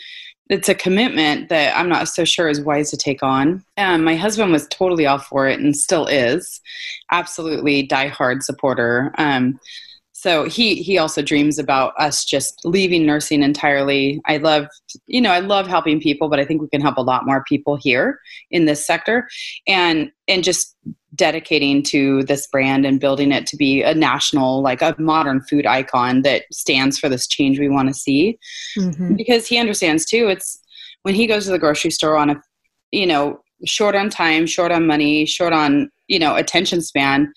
it's 0.50 0.69
a 0.69 0.75
commitment 0.75 1.49
that 1.49 1.76
I'm 1.78 1.88
not 1.88 2.09
so 2.09 2.25
sure 2.25 2.49
is 2.49 2.61
wise 2.61 2.90
to 2.90 2.97
take 2.97 3.23
on. 3.23 3.64
Um, 3.76 4.02
my 4.02 4.16
husband 4.16 4.50
was 4.50 4.66
totally 4.69 5.07
all 5.07 5.19
for 5.19 5.47
it 5.47 5.61
and 5.61 5.76
still 5.76 6.07
is. 6.07 6.61
Absolutely 7.12 7.87
diehard 7.87 8.42
supporter. 8.42 9.12
Um, 9.16 9.61
so 10.12 10.45
he 10.45 10.75
he 10.75 10.99
also 10.99 11.23
dreams 11.23 11.59
about 11.59 11.95
us 11.99 12.26
just 12.26 12.61
leaving 12.64 13.07
nursing 13.07 13.42
entirely. 13.42 14.21
I 14.26 14.37
love 14.37 14.66
you 15.07 15.21
know 15.21 15.30
I 15.30 15.38
love 15.38 15.66
helping 15.66 15.99
people, 15.99 16.28
but 16.28 16.38
I 16.38 16.45
think 16.45 16.61
we 16.61 16.69
can 16.69 16.83
help 16.83 16.99
a 16.99 17.02
lot 17.02 17.25
more 17.25 17.42
people 17.45 17.76
here 17.76 18.19
in 18.50 18.66
this 18.66 18.87
sector, 18.87 19.28
and 19.66 20.11
and 20.28 20.45
just 20.45 20.76
dedicating 21.21 21.83
to 21.83 22.23
this 22.25 22.47
brand 22.47 22.85
and 22.87 22.99
building 22.99 23.31
it 23.31 23.47
to 23.47 23.57
be 23.57 23.83
a 23.83 23.95
national 23.95 24.62
like 24.62 24.81
a 24.83 24.95
modern 24.99 25.41
food 25.43 25.67
icon 25.67 26.23
that 26.23 26.45
stands 26.50 26.99
for 26.99 27.09
this 27.11 27.27
change 27.27 27.59
we 27.61 27.69
want 27.69 27.89
to 27.89 27.95
see. 27.95 28.39
Mm-hmm. 28.79 29.15
because 29.17 29.47
he 29.47 29.59
understands 29.59 30.05
too 30.07 30.29
it's 30.29 30.59
when 31.03 31.15
he 31.15 31.27
goes 31.27 31.45
to 31.45 31.50
the 31.50 31.59
grocery 31.59 31.91
store 31.91 32.17
on 32.17 32.31
a 32.31 32.37
you 32.91 33.07
know 33.07 33.41
short 33.67 33.95
on 33.95 34.09
time 34.09 34.47
short 34.47 34.73
on 34.73 34.87
money 34.87 35.27
short 35.27 35.53
on 35.53 35.91
you 36.09 36.19
know 36.19 36.35
attention 36.37 36.81
span 36.81 37.33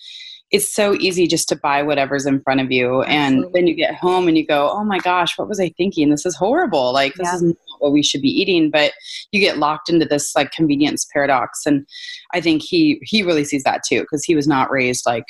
it's 0.52 0.72
so 0.74 0.94
easy 1.08 1.26
just 1.28 1.50
to 1.50 1.56
buy 1.56 1.82
whatever's 1.82 2.28
in 2.28 2.40
front 2.44 2.62
of 2.62 2.72
you. 2.72 3.02
And 3.02 3.44
then 3.56 3.66
you 3.66 3.74
get 3.74 3.96
home 3.96 4.28
and 4.28 4.38
you 4.38 4.46
go 4.46 4.70
oh 4.72 4.84
my 4.84 5.00
gosh 5.00 5.36
what 5.38 5.50
was 5.50 5.60
i 5.60 5.70
thinking? 5.78 6.12
This 6.12 6.28
is 6.28 6.36
horrible. 6.36 6.94
Like 6.94 7.16
this 7.16 7.28
Yeah. 7.28 7.36
is 7.38 7.56
what 7.84 7.92
we 7.92 8.02
should 8.02 8.22
be 8.22 8.30
eating 8.30 8.72
but 8.72 8.94
you 9.32 9.40
get 9.40 9.58
locked 9.58 9.90
into 9.90 10.06
this 10.06 10.36
like 10.36 10.52
convenience 10.52 11.06
paradox. 11.14 11.66
And 11.66 11.86
i 12.34 12.42
think 12.42 12.62
he 12.64 13.00
he 13.04 13.22
really 13.24 13.44
sees 13.44 13.64
that 13.64 13.82
too 13.88 14.02
because 14.02 14.24
he 14.24 14.36
was 14.36 14.48
not 14.48 14.72
raised 14.72 15.06
like 15.06 15.26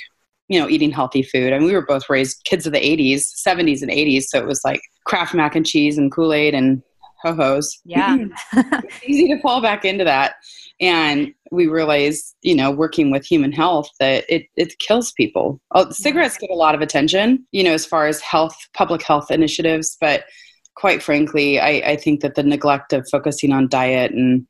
you 0.47 0.59
know 0.59 0.69
eating 0.69 0.91
healthy 0.91 1.23
food. 1.23 1.51
And 1.51 1.65
we 1.65 1.73
were 1.73 1.85
both 1.85 2.09
raised 2.09 2.43
kids 2.45 2.65
of 2.65 2.73
the 2.73 2.79
80s 2.79 3.23
70s 3.47 3.81
and 3.81 3.91
80s 3.91 4.23
so 4.23 4.39
it 4.39 4.47
was 4.47 4.61
like 4.63 4.81
kraft 5.05 5.33
mac 5.33 5.55
and 5.55 5.65
cheese 5.65 5.97
and 5.97 6.11
kool-aid 6.11 6.53
and 6.53 6.81
ho-hos. 7.23 7.79
Yeah. 7.85 8.17
easy 9.05 9.29
to 9.29 9.41
fall 9.41 9.61
back 9.61 9.85
into 9.85 10.03
that. 10.03 10.35
And 10.81 11.33
we 11.51 11.67
realize 11.67 12.35
you 12.41 12.55
know 12.55 12.71
working 12.71 13.11
with 13.11 13.25
human 13.25 13.51
health 13.51 13.89
that 13.99 14.25
it, 14.27 14.47
it 14.55 14.77
kills 14.79 15.11
people. 15.13 15.61
Oh, 15.71 15.89
cigarettes 15.91 16.37
get 16.37 16.49
a 16.49 16.55
lot 16.55 16.75
of 16.75 16.81
attention 16.81 17.45
you 17.51 17.63
know 17.63 17.73
as 17.73 17.85
far 17.85 18.07
as 18.07 18.19
health 18.19 18.55
public 18.73 19.01
health 19.03 19.31
initiatives 19.31 19.97
but 20.01 20.25
quite 20.75 21.01
frankly 21.01 21.59
i, 21.59 21.81
I 21.85 21.95
think 21.95 22.21
that 22.21 22.35
the 22.35 22.43
neglect 22.43 22.93
of 22.93 23.07
focusing 23.09 23.51
on 23.51 23.67
diet 23.67 24.11
and 24.11 24.47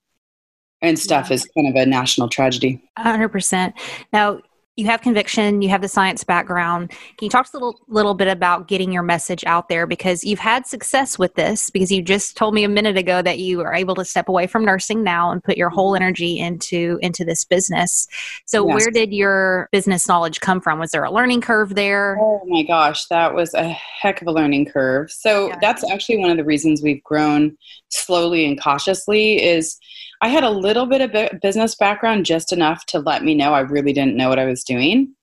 and 0.81 0.99
stuff 0.99 1.31
is 1.31 1.49
kind 1.55 1.67
of 1.67 1.81
a 1.81 1.85
national 1.85 2.27
tragedy 2.27 2.81
100%. 2.99 3.73
Now, 4.11 4.41
you 4.75 4.85
have 4.87 5.01
conviction, 5.01 5.61
you 5.61 5.69
have 5.69 5.81
the 5.81 5.87
science 5.87 6.23
background. 6.23 6.89
Can 6.89 7.25
you 7.25 7.29
talk 7.29 7.47
a 7.53 7.55
little, 7.55 7.79
little 7.87 8.15
bit 8.15 8.27
about 8.27 8.67
getting 8.67 8.91
your 8.91 9.03
message 9.03 9.43
out 9.45 9.69
there? 9.69 9.85
Because 9.85 10.23
you've 10.23 10.39
had 10.39 10.65
success 10.65 11.19
with 11.19 11.35
this, 11.35 11.69
because 11.69 11.91
you 11.91 12.01
just 12.01 12.35
told 12.35 12.55
me 12.55 12.63
a 12.63 12.69
minute 12.69 12.97
ago 12.97 13.21
that 13.21 13.37
you 13.37 13.61
are 13.61 13.73
able 13.73 13.93
to 13.95 14.03
step 14.03 14.29
away 14.29 14.47
from 14.47 14.65
nursing 14.65 15.03
now 15.03 15.29
and 15.31 15.43
put 15.43 15.57
your 15.57 15.69
whole 15.69 15.95
energy 15.95 16.39
into 16.39 16.97
into 17.03 17.23
this 17.23 17.45
business. 17.45 18.07
So, 18.45 18.67
Yes. 18.67 18.75
where 18.75 18.91
did 18.91 19.13
your 19.13 19.69
business 19.71 20.07
knowledge 20.07 20.39
come 20.39 20.59
from? 20.59 20.79
Was 20.79 20.89
there 20.91 21.03
a 21.03 21.11
learning 21.11 21.41
curve 21.41 21.75
there? 21.75 22.17
Oh 22.19 22.41
my 22.47 22.63
gosh, 22.63 23.05
that 23.07 23.35
was 23.35 23.53
a 23.53 23.67
heck 23.69 24.21
of 24.21 24.27
a 24.27 24.31
learning 24.31 24.65
curve. 24.65 25.11
So 25.11 25.49
Yeah. 25.49 25.57
that's 25.61 25.83
actually 25.91 26.17
one 26.17 26.31
of 26.31 26.37
the 26.37 26.43
reasons 26.43 26.81
we've 26.81 27.03
grown 27.03 27.57
slowly 27.89 28.45
and 28.45 28.59
cautiously 28.59 29.43
is 29.43 29.77
I 30.23 30.29
had 30.29 30.45
a 30.45 30.49
little 30.49 30.85
bit 30.85 31.01
of 31.01 31.41
business 31.41 31.75
background 31.75 32.25
just 32.25 32.53
enough 32.53 32.85
to 32.87 32.99
let 32.99 33.25
me 33.25 33.35
know 33.35 33.53
I 33.53 33.59
really 33.59 33.91
didn't 33.91 34.15
know 34.15 34.29
what 34.29 34.39
I 34.39 34.45
was 34.45 34.63
doing. 34.63 35.13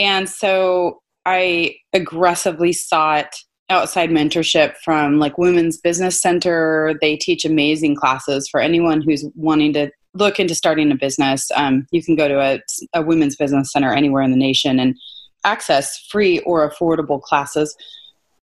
And 0.00 0.28
so 0.28 1.00
I 1.24 1.76
aggressively 1.92 2.72
sought 2.72 3.32
outside 3.70 4.10
mentorship 4.10 4.74
from 4.84 5.20
like 5.20 5.38
Women's 5.38 5.78
Business 5.78 6.20
Center. 6.20 6.94
They 7.00 7.16
teach 7.16 7.44
amazing 7.44 7.94
classes 7.94 8.48
for 8.48 8.60
anyone 8.60 9.00
who's 9.00 9.24
wanting 9.36 9.74
to 9.74 9.92
look 10.14 10.40
into 10.40 10.56
starting 10.56 10.90
a 10.90 10.96
business. 10.96 11.48
Um, 11.54 11.86
you 11.92 12.02
can 12.02 12.16
go 12.16 12.26
to 12.26 12.40
a, 12.40 12.60
a 12.94 13.00
women's 13.00 13.36
business 13.36 13.70
center 13.70 13.92
anywhere 13.92 14.22
in 14.22 14.32
the 14.32 14.36
nation 14.36 14.80
and 14.80 14.96
access 15.44 16.04
free 16.10 16.40
or 16.40 16.68
affordable 16.68 17.22
classes 17.22 17.76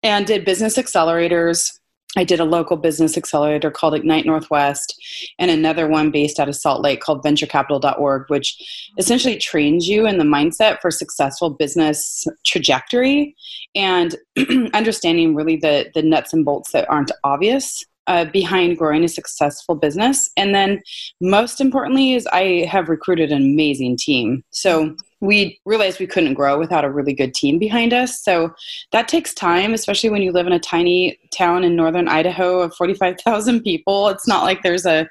and 0.02 0.26
did 0.26 0.46
business 0.46 0.78
accelerators. 0.78 1.80
I 2.16 2.24
did 2.24 2.40
a 2.40 2.46
local 2.46 2.78
business 2.78 3.18
accelerator 3.18 3.72
called 3.72 3.94
Ignite 3.94 4.26
Northwest 4.26 5.02
and 5.40 5.52
another 5.52 5.88
one 5.88 6.12
based 6.12 6.40
out 6.40 6.48
of 6.48 6.56
Salt 6.56 6.82
Lake 6.82 7.02
called 7.02 7.24
venturecapital.org, 7.24 8.26
which 8.30 8.92
essentially 8.98 9.38
trains 9.38 9.88
you 9.88 10.06
in 10.06 10.18
the 10.18 10.24
mindset 10.24 10.80
for 10.82 10.92
successful 10.92 11.50
business 11.50 12.26
trajectory 12.46 13.36
and 13.76 14.16
understanding 14.74 15.36
really 15.36 15.58
the, 15.58 15.92
the 15.94 16.02
nuts 16.02 16.34
and 16.34 16.46
bolts 16.46 16.72
that 16.72 16.90
aren't 16.90 17.12
obvious 17.24 17.84
uh, 18.08 18.26
behind 18.26 18.78
growing 18.78 19.04
a 19.04 19.08
successful 19.08 19.76
business. 19.76 20.30
And 20.38 20.54
then 20.54 20.82
most 21.22 21.60
importantly 21.60 22.14
is 22.14 22.28
I 22.28 22.68
have 22.70 22.90
recruited 22.90 23.32
an 23.32 23.42
amazing 23.42 23.98
team. 23.98 24.44
So 24.52 24.96
we 25.22 25.60
realized 25.66 26.00
we 26.00 26.08
couldn't 26.08 26.34
grow 26.34 26.60
without 26.60 26.86
a 26.86 26.92
really 26.92 27.14
good 27.14 27.34
team 27.34 27.58
behind 27.58 27.94
us. 27.94 28.22
So 28.22 28.54
that 28.92 29.08
takes 29.08 29.34
time, 29.34 29.74
especially 29.74 30.10
when 30.10 30.22
you 30.22 30.32
live 30.32 30.48
in 30.48 30.54
a 30.54 30.60
tiny 30.60 31.20
town 31.34 31.64
in 31.64 31.76
northern 31.76 32.08
Idaho 32.08 32.62
of 32.62 32.76
45,000 32.76 33.62
people. 33.62 34.10
It's 34.10 34.28
not 34.28 34.44
like 34.44 34.62
there's 34.62 34.86
a 34.86 35.08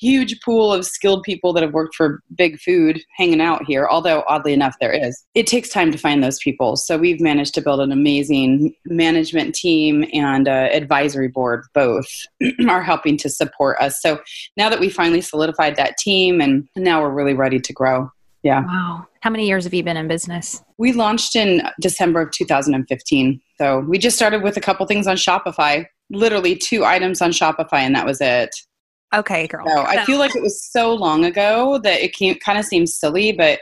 huge 0.00 0.40
pool 0.40 0.72
of 0.72 0.86
skilled 0.86 1.22
people 1.22 1.52
that 1.52 1.62
have 1.62 1.74
worked 1.74 1.94
for 1.94 2.22
big 2.34 2.58
food 2.60 3.02
hanging 3.16 3.40
out 3.40 3.64
here, 3.66 3.86
although 3.90 4.24
oddly 4.26 4.52
enough 4.52 4.74
there 4.80 4.92
is. 4.92 5.24
It 5.34 5.46
takes 5.46 5.68
time 5.68 5.92
to 5.92 5.98
find 5.98 6.22
those 6.22 6.38
people. 6.38 6.76
So 6.76 6.96
we've 6.96 7.20
managed 7.20 7.54
to 7.54 7.60
build 7.60 7.80
an 7.80 7.92
amazing 7.92 8.74
management 8.86 9.54
team 9.54 10.06
and 10.12 10.48
uh, 10.48 10.68
advisory 10.72 11.28
board. 11.28 11.64
Both 11.74 12.08
are 12.68 12.82
helping 12.82 13.18
to 13.18 13.28
support 13.28 13.78
us. 13.78 14.00
So 14.00 14.20
now 14.56 14.70
that 14.70 14.80
we 14.80 14.88
finally 14.88 15.20
solidified 15.20 15.76
that 15.76 15.98
team 15.98 16.40
and 16.40 16.66
now 16.76 17.02
we're 17.02 17.10
really 17.10 17.34
ready 17.34 17.60
to 17.60 17.72
grow. 17.72 18.10
Yeah. 18.42 18.64
Wow. 18.64 19.06
How 19.20 19.30
many 19.30 19.46
years 19.46 19.64
have 19.64 19.74
you 19.74 19.82
been 19.82 19.96
in 19.96 20.08
business? 20.08 20.62
We 20.78 20.92
launched 20.92 21.36
in 21.36 21.62
December 21.80 22.22
of 22.22 22.30
2015. 22.30 23.40
So 23.58 23.80
we 23.80 23.98
just 23.98 24.16
started 24.16 24.42
with 24.42 24.56
a 24.56 24.60
couple 24.60 24.86
things 24.86 25.06
on 25.06 25.16
Shopify, 25.16 25.86
literally 26.08 26.56
two 26.56 26.84
items 26.84 27.20
on 27.20 27.30
Shopify, 27.30 27.80
and 27.80 27.94
that 27.94 28.06
was 28.06 28.20
it. 28.20 28.54
Okay, 29.14 29.46
girl. 29.46 29.66
So 29.66 29.82
I 29.82 30.04
feel 30.04 30.18
like 30.18 30.34
it 30.36 30.42
was 30.42 30.62
so 30.62 30.94
long 30.94 31.24
ago 31.24 31.78
that 31.82 32.00
it 32.00 32.40
kind 32.40 32.58
of 32.58 32.64
seems 32.64 32.94
silly, 32.94 33.32
but 33.32 33.60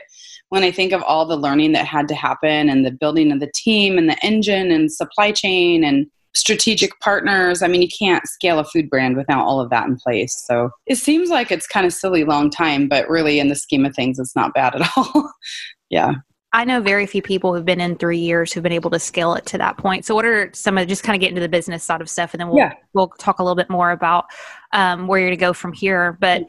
when 0.49 0.63
I 0.63 0.71
think 0.71 0.93
of 0.93 1.03
all 1.03 1.25
the 1.25 1.35
learning 1.35 1.73
that 1.73 1.85
had 1.85 2.07
to 2.07 2.15
happen 2.15 2.69
and 2.69 2.85
the 2.85 2.91
building 2.91 3.31
of 3.31 3.39
the 3.39 3.51
team 3.53 3.97
and 3.97 4.09
the 4.09 4.17
engine 4.23 4.71
and 4.71 4.91
supply 4.91 5.31
chain 5.31 5.83
and 5.83 6.07
strategic 6.35 6.99
partners. 6.99 7.61
I 7.61 7.67
mean, 7.67 7.81
you 7.81 7.87
can't 7.87 8.25
scale 8.27 8.59
a 8.59 8.63
food 8.63 8.89
brand 8.89 9.17
without 9.17 9.45
all 9.45 9.59
of 9.59 9.69
that 9.71 9.87
in 9.87 9.95
place. 9.97 10.43
So 10.47 10.69
it 10.85 10.97
seems 10.97 11.29
like 11.29 11.51
it's 11.51 11.67
kind 11.67 11.85
of 11.85 11.93
silly 11.93 12.23
long 12.23 12.49
time, 12.49 12.87
but 12.87 13.09
really 13.09 13.39
in 13.39 13.47
the 13.49 13.55
scheme 13.55 13.85
of 13.85 13.95
things, 13.95 14.19
it's 14.19 14.35
not 14.35 14.53
bad 14.53 14.75
at 14.75 14.89
all. 14.95 15.31
yeah. 15.89 16.13
I 16.51 16.65
know 16.65 16.81
very 16.81 17.05
few 17.05 17.21
people 17.21 17.53
who've 17.53 17.65
been 17.65 17.79
in 17.79 17.95
three 17.95 18.17
years 18.17 18.51
who've 18.51 18.63
been 18.63 18.71
able 18.71 18.89
to 18.89 18.99
scale 18.99 19.35
it 19.35 19.45
to 19.47 19.57
that 19.59 19.77
point. 19.77 20.03
So, 20.03 20.15
what 20.15 20.25
are 20.25 20.49
some 20.53 20.79
of 20.79 20.87
just 20.87 21.03
kind 21.03 21.15
of 21.15 21.21
get 21.21 21.29
into 21.29 21.41
the 21.41 21.49
business 21.49 21.83
side 21.83 22.01
of 22.01 22.09
stuff, 22.09 22.33
and 22.33 22.41
then 22.41 22.47
we'll 22.47 22.57
Yeah. 22.57 22.73
we'll 22.93 23.09
talk 23.19 23.37
a 23.37 23.43
little 23.43 23.55
bit 23.55 23.69
more 23.69 23.91
about 23.91 24.25
um, 24.73 25.05
where 25.05 25.19
you're 25.19 25.29
to 25.29 25.37
go 25.37 25.53
from 25.53 25.73
here. 25.73 26.17
But 26.19 26.45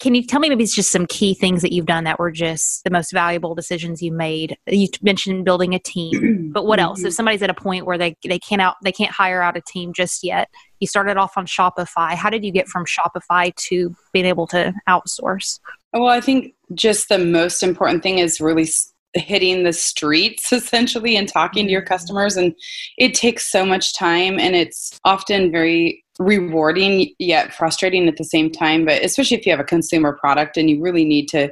can 0.00 0.14
you 0.14 0.26
tell 0.26 0.40
me 0.40 0.48
maybe 0.48 0.64
it's 0.64 0.74
just 0.74 0.90
some 0.90 1.06
key 1.06 1.34
things 1.34 1.62
that 1.62 1.72
you've 1.72 1.86
done 1.86 2.04
that 2.04 2.18
were 2.18 2.30
just 2.30 2.84
the 2.84 2.90
most 2.90 3.12
valuable 3.12 3.54
decisions 3.54 4.02
you 4.02 4.12
made? 4.12 4.56
You 4.66 4.88
mentioned 5.02 5.44
building 5.44 5.74
a 5.74 5.78
team, 5.78 6.50
but 6.52 6.66
what 6.66 6.80
else? 6.80 7.00
If 7.00 7.06
mm-hmm. 7.06 7.12
somebody's 7.12 7.42
at 7.42 7.50
a 7.50 7.54
point 7.54 7.86
where 7.86 7.98
they 7.98 8.16
they 8.26 8.38
can't 8.38 8.60
out 8.60 8.76
they 8.82 8.92
can't 8.92 9.12
hire 9.12 9.42
out 9.42 9.56
a 9.56 9.60
team 9.60 9.92
just 9.92 10.24
yet, 10.24 10.50
you 10.80 10.86
started 10.86 11.16
off 11.16 11.38
on 11.38 11.46
Shopify. 11.46 12.14
How 12.14 12.30
did 12.30 12.44
you 12.44 12.52
get 12.52 12.68
from 12.68 12.84
Shopify 12.84 13.54
to 13.68 13.94
being 14.12 14.26
able 14.26 14.46
to 14.48 14.74
outsource? 14.88 15.60
Well, 15.92 16.08
I 16.08 16.20
think 16.20 16.54
just 16.74 17.08
the 17.08 17.18
most 17.18 17.62
important 17.62 18.02
thing 18.02 18.18
is 18.18 18.40
really 18.40 18.66
hitting 19.14 19.62
the 19.62 19.72
streets 19.72 20.52
essentially 20.52 21.16
and 21.16 21.28
talking 21.28 21.66
to 21.66 21.72
your 21.72 21.82
mm-hmm. 21.82 21.88
customers. 21.88 22.36
And 22.36 22.54
it 22.98 23.14
takes 23.14 23.50
so 23.50 23.64
much 23.64 23.94
time 23.94 24.38
and 24.38 24.54
it's 24.54 24.98
often 25.04 25.50
very 25.50 26.03
rewarding 26.18 27.12
yet 27.18 27.52
frustrating 27.54 28.08
at 28.08 28.16
the 28.16 28.24
same 28.24 28.50
time. 28.50 28.84
But 28.84 29.02
especially 29.04 29.36
if 29.36 29.46
you 29.46 29.52
have 29.52 29.60
a 29.60 29.64
consumer 29.64 30.12
product 30.12 30.56
and 30.56 30.70
you 30.70 30.80
really 30.80 31.04
need 31.04 31.26
to 31.28 31.50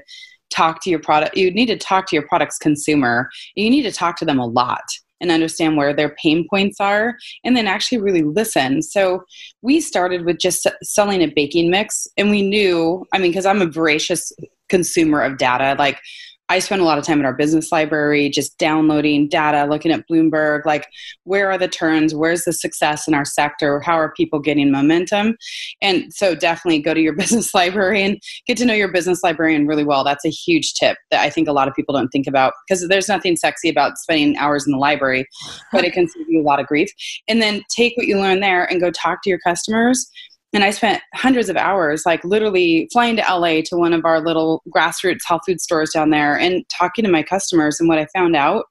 talk 0.50 0.82
to 0.82 0.90
your 0.90 1.00
product, 1.00 1.36
you 1.36 1.50
need 1.50 1.66
to 1.66 1.78
talk 1.78 2.06
to 2.08 2.16
your 2.16 2.26
product's 2.28 2.58
consumer. 2.58 3.28
You 3.54 3.70
need 3.70 3.82
to 3.82 3.92
talk 3.92 4.16
to 4.18 4.24
them 4.24 4.38
a 4.38 4.46
lot 4.46 4.84
and 5.20 5.30
understand 5.30 5.76
where 5.76 5.94
their 5.94 6.14
pain 6.20 6.46
points 6.50 6.80
are 6.80 7.16
and 7.44 7.56
then 7.56 7.66
actually 7.66 7.98
really 7.98 8.22
listen. 8.22 8.82
So 8.82 9.22
we 9.62 9.80
started 9.80 10.24
with 10.24 10.38
just 10.38 10.66
selling 10.82 11.22
a 11.22 11.26
baking 11.26 11.70
mix 11.70 12.06
and 12.16 12.30
we 12.30 12.42
knew, 12.42 13.06
I 13.12 13.18
mean, 13.18 13.30
because 13.30 13.46
I'm 13.46 13.62
a 13.62 13.66
voracious 13.66 14.32
consumer 14.68 15.22
of 15.22 15.38
data, 15.38 15.76
like 15.78 16.00
I 16.48 16.58
spend 16.58 16.82
a 16.82 16.84
lot 16.84 16.98
of 16.98 17.04
time 17.04 17.18
in 17.18 17.24
our 17.24 17.34
business 17.34 17.72
library 17.72 18.28
just 18.28 18.58
downloading 18.58 19.28
data, 19.28 19.64
looking 19.70 19.90
at 19.90 20.06
Bloomberg, 20.08 20.66
like 20.66 20.86
where 21.24 21.50
are 21.50 21.56
the 21.56 21.68
turns, 21.68 22.14
where's 22.14 22.44
the 22.44 22.52
success 22.52 23.08
in 23.08 23.14
our 23.14 23.24
sector, 23.24 23.80
how 23.80 23.94
are 23.94 24.12
people 24.12 24.38
getting 24.38 24.70
momentum? 24.70 25.36
And 25.80 26.12
so 26.12 26.34
definitely 26.34 26.80
go 26.80 26.94
to 26.94 27.00
your 27.00 27.12
business 27.16 27.54
library 27.54 28.02
and 28.02 28.20
get 28.46 28.58
to 28.58 28.66
know 28.66 28.74
your 28.74 28.92
business 28.92 29.22
librarian 29.22 29.66
really 29.66 29.84
well. 29.84 30.04
That's 30.04 30.24
a 30.24 30.30
huge 30.30 30.74
tip 30.74 30.98
that 31.10 31.20
I 31.20 31.30
think 31.30 31.48
a 31.48 31.52
lot 31.52 31.68
of 31.68 31.74
people 31.74 31.94
don't 31.94 32.08
think 32.08 32.26
about 32.26 32.52
because 32.68 32.86
there's 32.88 33.08
nothing 33.08 33.36
sexy 33.36 33.68
about 33.68 33.96
spending 33.98 34.36
hours 34.36 34.66
in 34.66 34.72
the 34.72 34.78
library, 34.78 35.26
but 35.72 35.84
it 35.84 35.92
can 35.92 36.08
save 36.08 36.28
you 36.28 36.40
a 36.40 36.44
lot 36.44 36.60
of 36.60 36.66
grief. 36.66 36.90
And 37.28 37.40
then 37.40 37.62
take 37.74 37.96
what 37.96 38.06
you 38.06 38.18
learn 38.18 38.40
there 38.40 38.64
and 38.70 38.80
go 38.80 38.90
talk 38.90 39.22
to 39.22 39.30
your 39.30 39.38
customers 39.38 40.10
and 40.52 40.64
I 40.64 40.70
spent 40.70 41.02
hundreds 41.14 41.48
of 41.48 41.56
hours, 41.56 42.04
like 42.04 42.22
literally 42.24 42.88
flying 42.92 43.16
to 43.16 43.22
LA 43.22 43.62
to 43.66 43.76
one 43.76 43.92
of 43.92 44.04
our 44.04 44.20
little 44.20 44.62
grassroots 44.74 45.24
health 45.26 45.42
food 45.46 45.60
stores 45.60 45.90
down 45.90 46.10
there 46.10 46.38
and 46.38 46.64
talking 46.68 47.04
to 47.04 47.10
my 47.10 47.22
customers. 47.22 47.80
And 47.80 47.88
what 47.88 47.98
I 47.98 48.06
found 48.14 48.36
out 48.36 48.66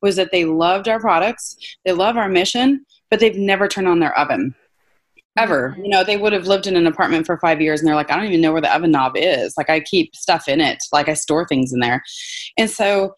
was 0.00 0.16
that 0.16 0.30
they 0.30 0.44
loved 0.44 0.88
our 0.88 1.00
products, 1.00 1.56
they 1.84 1.92
love 1.92 2.16
our 2.16 2.28
mission, 2.28 2.84
but 3.10 3.18
they've 3.20 3.36
never 3.36 3.66
turned 3.66 3.88
on 3.88 4.00
their 4.00 4.16
oven. 4.18 4.54
Ever. 5.36 5.70
Mm-hmm. 5.70 5.84
You 5.84 5.90
know, 5.90 6.04
they 6.04 6.16
would 6.16 6.32
have 6.32 6.46
lived 6.46 6.68
in 6.68 6.76
an 6.76 6.86
apartment 6.86 7.26
for 7.26 7.36
five 7.38 7.60
years 7.60 7.80
and 7.80 7.88
they're 7.88 7.96
like, 7.96 8.12
I 8.12 8.16
don't 8.16 8.26
even 8.26 8.40
know 8.40 8.52
where 8.52 8.60
the 8.60 8.72
oven 8.72 8.92
knob 8.92 9.14
is. 9.16 9.54
Like, 9.56 9.68
I 9.68 9.80
keep 9.80 10.14
stuff 10.14 10.46
in 10.46 10.60
it, 10.60 10.78
like, 10.92 11.08
I 11.08 11.14
store 11.14 11.44
things 11.44 11.72
in 11.72 11.80
there. 11.80 12.04
And 12.56 12.70
so, 12.70 13.14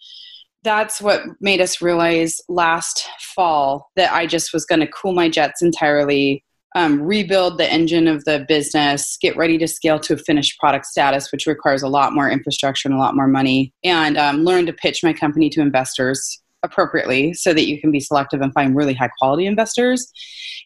that's 0.67 1.01
what 1.01 1.23
made 1.41 1.61
us 1.61 1.81
realize 1.81 2.41
last 2.49 3.07
fall 3.21 3.89
that 3.95 4.13
I 4.13 4.27
just 4.27 4.53
was 4.53 4.65
going 4.65 4.81
to 4.81 4.89
cool 4.89 5.13
my 5.13 5.29
jets 5.29 5.63
entirely, 5.63 6.43
um, 6.75 7.01
rebuild 7.01 7.59
the 7.59 7.71
engine 7.73 8.07
of 8.07 8.25
the 8.25 8.45
business, 8.49 9.17
get 9.21 9.37
ready 9.37 9.57
to 9.59 9.69
scale 9.69 9.99
to 10.01 10.15
a 10.15 10.19
finished 10.19 10.59
product 10.59 10.87
status, 10.87 11.33
which 11.33 11.47
requires 11.47 11.83
a 11.83 11.89
lot 11.89 12.13
more 12.13 12.31
infrastructure 12.31 12.89
and 12.89 12.97
a 12.97 13.01
lot 13.01 13.17
more 13.17 13.29
money, 13.29 13.73
and 13.85 14.19
um, 14.19 14.45
learn 14.45 14.67
to 14.67 14.73
pitch 14.73 15.03
my 15.03 15.13
company 15.13 15.49
to 15.51 15.61
investors 15.61 16.43
appropriately 16.63 17.33
so 17.33 17.55
that 17.55 17.67
you 17.67 17.81
can 17.81 17.91
be 17.91 18.01
selective 18.01 18.41
and 18.41 18.53
find 18.53 18.77
really 18.77 18.95
high 18.95 19.11
quality 19.19 19.47
investors 19.47 20.13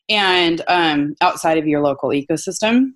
and 0.09 0.63
um, 0.67 1.15
outside 1.21 1.59
of 1.59 1.67
your 1.67 1.81
local 1.81 2.11
ecosystem. 2.11 2.93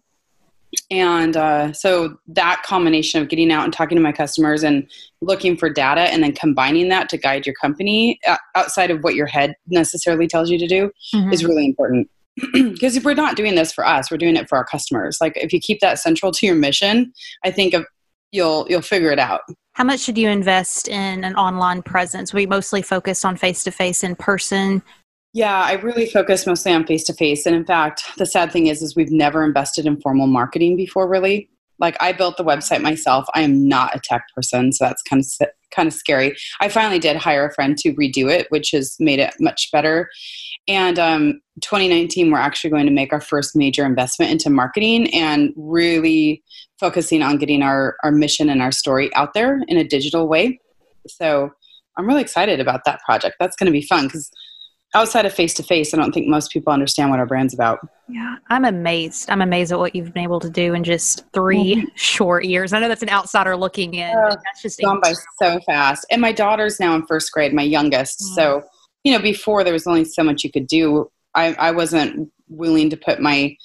And 0.90 1.36
uh, 1.36 1.72
so 1.72 2.16
that 2.28 2.62
combination 2.64 3.22
of 3.22 3.28
getting 3.28 3.52
out 3.52 3.62
and 3.62 3.72
talking 3.72 3.96
to 3.96 4.02
my 4.02 4.10
customers 4.10 4.64
and 4.64 4.88
looking 5.20 5.56
for 5.56 5.70
data 5.70 6.02
and 6.02 6.22
then 6.22 6.32
combining 6.32 6.88
that 6.88 7.08
to 7.10 7.16
guide 7.16 7.46
your 7.46 7.54
company 7.60 8.18
uh, 8.26 8.38
outside 8.56 8.90
of 8.90 9.04
what 9.04 9.14
your 9.14 9.26
head 9.26 9.54
necessarily 9.68 10.26
tells 10.26 10.50
you 10.50 10.58
to 10.58 10.66
do 10.66 10.90
is 11.32 11.44
really 11.44 11.64
important. 11.64 12.10
Because 12.52 12.96
if 12.96 13.04
we're 13.04 13.14
not 13.14 13.36
doing 13.36 13.54
this 13.54 13.72
for 13.72 13.86
us, 13.86 14.10
we're 14.10 14.16
doing 14.16 14.36
it 14.36 14.48
for 14.48 14.58
our 14.58 14.64
customers. 14.64 15.18
Like 15.20 15.36
if 15.36 15.52
you 15.52 15.60
keep 15.60 15.80
that 15.80 15.98
central 15.98 16.32
to 16.32 16.46
your 16.46 16.56
mission, 16.56 17.12
I 17.44 17.50
think 17.50 17.74
of, 17.74 17.86
you'll 18.32 18.66
you'll 18.68 18.82
figure 18.82 19.10
it 19.10 19.18
out. 19.18 19.42
How 19.72 19.84
much 19.84 20.00
should 20.00 20.18
you 20.18 20.28
invest 20.28 20.88
in 20.88 21.24
an 21.24 21.34
online 21.36 21.82
presence? 21.82 22.32
We 22.32 22.46
mostly 22.46 22.82
focused 22.82 23.24
on 23.24 23.36
face 23.36 23.64
to 23.64 23.70
face 23.70 24.04
in 24.04 24.16
person. 24.16 24.82
Yeah, 25.32 25.60
I 25.60 25.72
really 25.72 26.06
focus 26.06 26.46
mostly 26.46 26.72
on 26.72 26.86
face 26.86 27.04
to 27.04 27.12
face. 27.12 27.44
And 27.44 27.56
in 27.56 27.64
fact, 27.64 28.04
the 28.18 28.26
sad 28.26 28.52
thing 28.52 28.68
is 28.68 28.82
is 28.82 28.94
we've 28.94 29.10
never 29.10 29.44
invested 29.44 29.86
in 29.86 30.00
formal 30.00 30.28
marketing 30.28 30.76
before 30.76 31.08
really. 31.08 31.50
Like 31.84 31.96
I 32.00 32.12
built 32.12 32.38
the 32.38 32.44
website 32.44 32.80
myself. 32.80 33.26
I 33.34 33.42
am 33.42 33.68
not 33.68 33.94
a 33.94 34.00
tech 34.00 34.24
person, 34.34 34.72
so 34.72 34.86
that's 34.86 35.02
kind 35.02 35.20
of 35.20 35.48
kind 35.70 35.86
of 35.86 35.92
scary. 35.92 36.34
I 36.60 36.68
finally 36.70 36.98
did 36.98 37.16
hire 37.16 37.46
a 37.46 37.52
friend 37.52 37.76
to 37.78 37.92
redo 37.92 38.30
it, 38.30 38.46
which 38.48 38.70
has 38.70 38.96
made 38.98 39.18
it 39.18 39.34
much 39.38 39.70
better. 39.70 40.08
And 40.66 40.98
um, 40.98 41.40
2019, 41.60 42.30
we're 42.30 42.38
actually 42.38 42.70
going 42.70 42.86
to 42.86 42.92
make 42.92 43.12
our 43.12 43.20
first 43.20 43.54
major 43.54 43.84
investment 43.84 44.32
into 44.32 44.48
marketing 44.48 45.12
and 45.12 45.52
really 45.56 46.42
focusing 46.80 47.22
on 47.22 47.36
getting 47.36 47.60
our, 47.60 47.96
our 48.02 48.12
mission 48.12 48.48
and 48.48 48.62
our 48.62 48.72
story 48.72 49.14
out 49.14 49.34
there 49.34 49.60
in 49.68 49.76
a 49.76 49.84
digital 49.84 50.26
way. 50.26 50.58
So 51.06 51.50
I'm 51.98 52.06
really 52.06 52.22
excited 52.22 52.60
about 52.60 52.86
that 52.86 53.00
project. 53.04 53.36
That's 53.38 53.56
going 53.56 53.66
to 53.66 53.72
be 53.72 53.82
fun 53.82 54.06
because 54.06 54.30
outside 54.94 55.26
of 55.26 55.32
face 55.32 55.54
to 55.54 55.62
face, 55.62 55.92
I 55.92 55.96
don't 55.96 56.12
think 56.12 56.28
most 56.28 56.50
people 56.50 56.72
understand 56.72 57.10
what 57.10 57.18
our 57.18 57.26
brand's 57.26 57.52
about. 57.52 57.80
Yeah, 58.08 58.36
I'm 58.48 58.64
amazed. 58.64 59.30
I'm 59.30 59.42
amazed 59.42 59.72
at 59.72 59.78
what 59.78 59.94
you've 59.94 60.12
been 60.14 60.22
able 60.22 60.40
to 60.40 60.50
do 60.50 60.74
in 60.74 60.84
just 60.84 61.24
3 61.32 61.58
mm-hmm. 61.58 61.88
short 61.96 62.44
years. 62.44 62.72
I 62.72 62.80
know 62.80 62.88
that's 62.88 63.02
an 63.02 63.10
outsider 63.10 63.56
looking 63.56 63.94
in. 63.94 64.14
Oh, 64.16 64.28
but 64.30 64.40
that's 64.44 64.62
just 64.62 64.80
gone 64.80 65.00
by 65.00 65.14
so 65.40 65.60
fast. 65.66 66.06
And 66.10 66.20
my 66.20 66.32
daughter's 66.32 66.78
now 66.78 66.94
in 66.94 67.06
first 67.06 67.32
grade, 67.32 67.52
my 67.52 67.62
youngest. 67.62 68.20
Mm. 68.20 68.34
So, 68.34 68.62
you 69.02 69.12
know, 69.12 69.20
before 69.20 69.64
there 69.64 69.72
was 69.72 69.86
only 69.86 70.04
so 70.04 70.22
much 70.22 70.44
you 70.44 70.52
could 70.52 70.66
do. 70.66 71.10
I, 71.34 71.54
I 71.54 71.70
wasn't 71.72 72.30
willing 72.48 72.90
to 72.90 72.96
put 72.96 73.20
my 73.20 73.56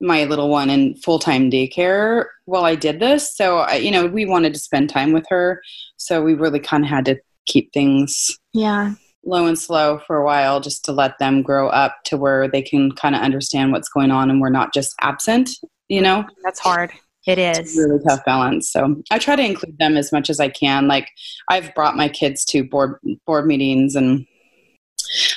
my 0.00 0.24
little 0.24 0.48
one 0.48 0.70
in 0.70 0.94
full 0.96 1.18
time 1.18 1.50
daycare 1.50 2.26
while 2.44 2.64
I 2.64 2.76
did 2.76 3.00
this. 3.00 3.34
So, 3.34 3.58
I, 3.58 3.76
you 3.76 3.90
know, 3.90 4.06
we 4.06 4.26
wanted 4.26 4.54
to 4.54 4.60
spend 4.60 4.90
time 4.90 5.12
with 5.12 5.24
her. 5.28 5.60
So 5.96 6.22
we 6.22 6.34
really 6.34 6.60
kind 6.60 6.84
of 6.84 6.90
had 6.90 7.04
to 7.06 7.16
keep 7.46 7.72
things 7.72 8.38
yeah. 8.52 8.94
Low 9.24 9.46
and 9.46 9.58
slow 9.58 10.00
for 10.06 10.16
a 10.16 10.24
while 10.24 10.60
just 10.60 10.84
to 10.86 10.92
let 10.92 11.18
them 11.18 11.42
grow 11.42 11.68
up 11.68 11.96
to 12.04 12.16
where 12.16 12.48
they 12.48 12.62
can 12.62 12.92
kind 12.92 13.14
of 13.14 13.20
understand 13.20 13.72
what's 13.72 13.88
going 13.88 14.10
on 14.10 14.30
and 14.30 14.40
we're 14.40 14.48
not 14.48 14.72
just 14.72 14.94
absent, 15.00 15.50
you 15.88 16.00
know? 16.00 16.24
That's 16.42 16.60
hard. 16.60 16.92
It 17.26 17.38
It's 17.38 17.76
a 17.76 17.82
really 17.82 18.00
tough 18.08 18.24
balance. 18.24 18.72
So 18.72 19.02
I 19.10 19.18
try 19.18 19.36
to 19.36 19.44
include 19.44 19.76
them 19.78 19.98
as 19.98 20.12
much 20.12 20.30
as 20.30 20.40
I 20.40 20.48
can. 20.48 20.88
Like 20.88 21.10
I've 21.50 21.74
brought 21.74 21.94
my 21.94 22.08
kids 22.08 22.42
to 22.46 22.64
board 22.64 22.98
board 23.26 23.46
meetings 23.46 23.94
and 23.94 24.26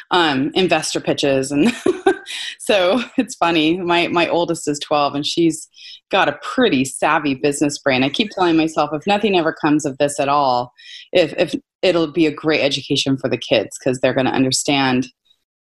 um, 0.10 0.52
investor 0.54 1.02
pitches, 1.02 1.52
and 1.52 1.74
so 2.60 3.02
it's 3.18 3.36
funny. 3.36 3.78
My 3.78 4.08
my 4.08 4.28
oldest 4.30 4.68
is 4.68 4.80
twelve, 4.80 5.16
and 5.16 5.26
she's 5.26 5.68
got 6.10 6.30
a 6.30 6.40
pretty 6.42 6.86
savvy 6.86 7.36
business 7.36 7.78
brain. 7.78 8.04
I 8.04 8.10
keep 8.10 8.30
telling 8.32 8.58
myself 8.58 8.92
if 8.94 9.06
nothing 9.08 9.38
ever 9.38 9.54
comes 9.54 9.86
of 9.86 9.98
this 9.98 10.20
at 10.20 10.30
all, 10.30 10.74
if 11.12 11.34
if 11.38 11.56
it'll 11.82 12.12
be 12.12 12.26
a 12.26 12.32
great 12.32 12.62
education 12.62 13.18
for 13.18 13.30
the 13.30 13.38
kids 13.38 13.78
because 13.80 14.00
they're 14.00 14.14
going 14.14 14.26
to 14.26 14.32
understand 14.32 15.08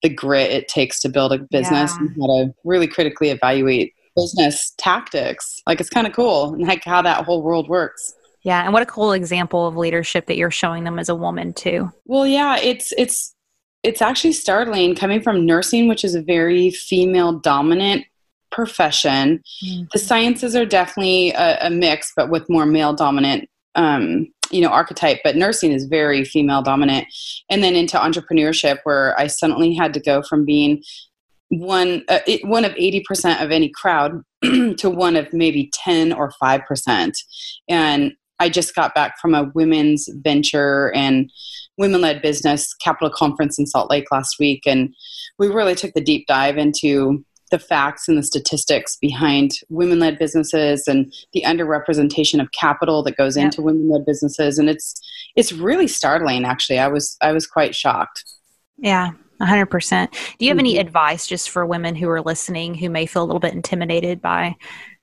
the 0.02 0.08
grit 0.08 0.50
it 0.50 0.68
takes 0.68 1.00
to 1.00 1.08
build 1.08 1.32
a 1.32 1.38
business 1.38 1.92
Yeah. 1.92 1.98
and 2.00 2.10
how 2.20 2.26
to 2.26 2.54
really 2.64 2.86
critically 2.86 3.30
evaluate 3.30 3.94
business 4.14 4.72
tactics. 4.78 5.60
Like 5.66 5.80
it's 5.80 5.90
kind 5.90 6.06
of 6.06 6.12
cool 6.12 6.54
and 6.54 6.66
like 6.66 6.84
how 6.84 7.02
that 7.02 7.24
whole 7.24 7.42
world 7.42 7.68
works. 7.68 8.14
Yeah. 8.42 8.62
And 8.62 8.72
what 8.72 8.82
a 8.82 8.86
cool 8.86 9.12
example 9.12 9.66
of 9.66 9.76
leadership 9.76 10.26
that 10.26 10.36
you're 10.36 10.50
showing 10.50 10.84
them 10.84 10.98
as 10.98 11.08
a 11.08 11.14
woman, 11.14 11.54
too. 11.54 11.90
Well, 12.04 12.26
yeah, 12.26 12.58
it's 12.58 12.92
it's 12.98 13.34
it's 13.82 14.02
actually 14.02 14.32
startling 14.32 14.94
coming 14.94 15.22
from 15.22 15.46
nursing, 15.46 15.88
which 15.88 16.04
is 16.04 16.14
a 16.14 16.22
very 16.22 16.70
female 16.70 17.32
dominant 17.32 18.04
profession. 18.52 19.42
The 19.62 19.66
mm-hmm. 19.66 19.98
sciences 19.98 20.54
are 20.54 20.66
definitely 20.66 21.32
a, 21.32 21.66
a 21.66 21.70
mix, 21.70 22.12
but 22.14 22.30
with 22.30 22.48
more 22.50 22.66
male 22.66 22.92
dominant, 22.92 23.48
um, 23.74 24.28
you 24.50 24.60
know, 24.60 24.68
archetype. 24.68 25.20
But 25.24 25.36
nursing 25.36 25.72
is 25.72 25.86
very 25.86 26.24
female 26.24 26.62
dominant, 26.62 27.06
and 27.50 27.62
then 27.62 27.76
into 27.76 27.96
entrepreneurship, 27.96 28.78
where 28.84 29.18
I 29.18 29.26
suddenly 29.26 29.74
had 29.74 29.94
to 29.94 30.00
go 30.00 30.22
from 30.22 30.44
being 30.44 30.82
one 31.50 32.02
uh, 32.08 32.20
one 32.44 32.64
of 32.64 32.72
80% 32.72 33.42
of 33.42 33.50
any 33.50 33.70
crowd 33.74 34.22
to 34.42 34.90
one 34.90 35.14
of 35.14 35.32
maybe 35.32 35.70
10 35.72 36.12
or 36.12 36.32
5% 36.42 37.12
and 37.68 38.12
i 38.40 38.48
just 38.48 38.74
got 38.74 38.94
back 38.94 39.20
from 39.20 39.34
a 39.34 39.52
women's 39.54 40.08
venture 40.24 40.90
and 40.96 41.30
women 41.78 42.00
led 42.00 42.22
business 42.22 42.74
capital 42.74 43.10
conference 43.10 43.58
in 43.58 43.66
Salt 43.66 43.90
Lake 43.90 44.10
last 44.10 44.36
week, 44.38 44.62
and 44.66 44.94
we 45.38 45.48
really 45.48 45.74
took 45.74 45.92
the 45.94 46.00
deep 46.00 46.26
dive 46.26 46.56
into 46.56 47.24
the 47.54 47.58
facts 47.60 48.08
and 48.08 48.18
the 48.18 48.22
statistics 48.22 48.96
behind 48.96 49.52
women 49.70 50.00
led 50.00 50.18
businesses 50.18 50.88
and 50.88 51.12
the 51.32 51.42
underrepresentation 51.46 52.40
of 52.40 52.50
capital 52.50 53.02
that 53.04 53.16
goes 53.16 53.36
Yep. 53.36 53.44
into 53.44 53.62
women 53.62 53.88
led 53.88 54.04
businesses 54.04 54.58
and 54.58 54.68
it's 54.68 54.88
it's 55.36 55.52
really 55.52 55.86
startling 55.86 56.44
actually 56.44 56.80
i 56.80 56.88
was 56.88 57.16
i 57.20 57.30
was 57.32 57.46
quite 57.46 57.74
shocked 57.74 58.24
Yeah, 58.78 59.10
100%. 59.40 60.10
Do 60.38 60.44
you 60.44 60.50
have 60.50 60.58
any 60.58 60.74
Mhm. 60.74 60.80
advice 60.80 61.26
just 61.28 61.50
for 61.50 61.64
women 61.64 61.94
who 61.94 62.08
are 62.10 62.20
listening 62.22 62.74
who 62.74 62.90
may 62.90 63.06
feel 63.06 63.22
a 63.22 63.28
little 63.30 63.40
bit 63.40 63.54
intimidated 63.54 64.20
by 64.20 64.56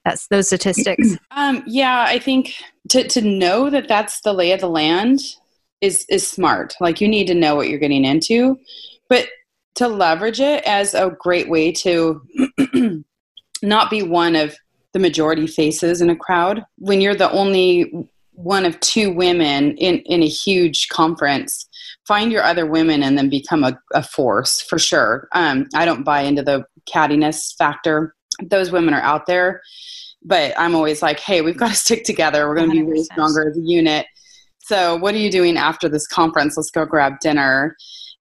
that's 0.04 0.28
those 0.28 0.48
statistics? 0.48 1.16
um 1.32 1.64
yeah 1.68 2.04
i 2.08 2.20
think 2.20 2.54
to 2.90 3.08
to 3.08 3.22
know 3.22 3.70
that 3.70 3.88
that's 3.88 4.20
the 4.22 4.34
lay 4.34 4.52
of 4.52 4.60
the 4.60 4.70
land 4.70 5.20
is 5.80 6.06
is 6.10 6.28
smart 6.28 6.76
like 6.82 7.00
you 7.02 7.08
need 7.08 7.28
to 7.28 7.34
know 7.44 7.56
what 7.56 7.70
you're 7.70 7.80
getting 7.86 8.04
into 8.06 8.60
but 9.10 9.28
to 9.76 9.88
leverage 9.88 10.40
it 10.40 10.64
as 10.66 10.94
a 10.94 11.16
great 11.20 11.50
way 11.50 11.72
to 11.72 12.22
not 13.62 13.90
be 13.90 14.04
one 14.04 14.36
of 14.36 14.56
the 14.94 15.00
majority 15.00 15.48
faces 15.48 16.02
in 16.02 16.10
a 16.10 16.16
crowd. 16.16 16.64
When 16.78 17.02
you're 17.02 17.16
the 17.16 17.32
only 17.32 18.10
one 18.34 18.66
of 18.66 18.80
two 18.80 19.12
women 19.12 19.76
in 19.78 20.00
in 20.00 20.24
a 20.24 20.28
huge 20.28 20.88
conference 20.90 21.68
find 22.08 22.32
your 22.32 22.44
other 22.44 22.66
women 22.66 23.04
and 23.04 23.18
then 23.18 23.30
become 23.30 23.64
a, 23.64 23.78
a 23.94 24.02
force 24.02 24.62
for 24.62 24.80
sure. 24.80 25.28
Um, 25.34 25.68
i 25.76 25.86
don't 25.86 26.04
buy 26.04 26.22
into 26.22 26.42
the 26.42 26.66
cattiness 26.92 27.56
factor. 27.58 28.16
Those 28.42 28.72
women 28.72 28.94
are 28.94 29.02
out 29.02 29.26
there 29.26 29.62
but 30.24 30.54
i'm 30.56 30.76
always 30.76 31.02
like 31.02 31.20
hey 31.20 31.42
we've 31.42 31.58
got 31.58 31.70
to 31.70 31.76
stick 31.76 32.04
together. 32.04 32.48
We're 32.48 32.56
going 32.56 32.72
to 32.72 32.76
be 32.76 32.84
way 32.84 33.04
stronger 33.04 33.50
as 33.50 33.58
a 33.58 33.62
unit. 33.62 34.06
So 34.60 34.96
what 34.96 35.14
are 35.14 35.20
you 35.20 35.32
doing 35.32 35.58
after 35.58 35.90
this 35.90 36.08
conference? 36.08 36.58
Let's 36.58 36.72
go 36.72 36.86
grab 36.86 37.20
dinner 37.20 37.76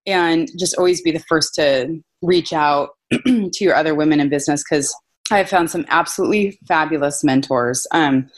and 0.05 0.49
just 0.57 0.75
always 0.77 1.01
be 1.01 1.11
the 1.11 1.19
first 1.19 1.55
to 1.55 2.01
reach 2.21 2.53
out 2.53 2.91
to 3.25 3.51
your 3.59 3.75
other 3.75 3.95
women 3.95 4.19
in 4.19 4.29
business 4.29 4.63
because 4.63 4.93
I've 5.31 5.49
found 5.49 5.69
some 5.69 5.85
absolutely 5.89 6.59
fabulous 6.67 7.23
mentors. 7.23 7.87
Um, 7.91 8.29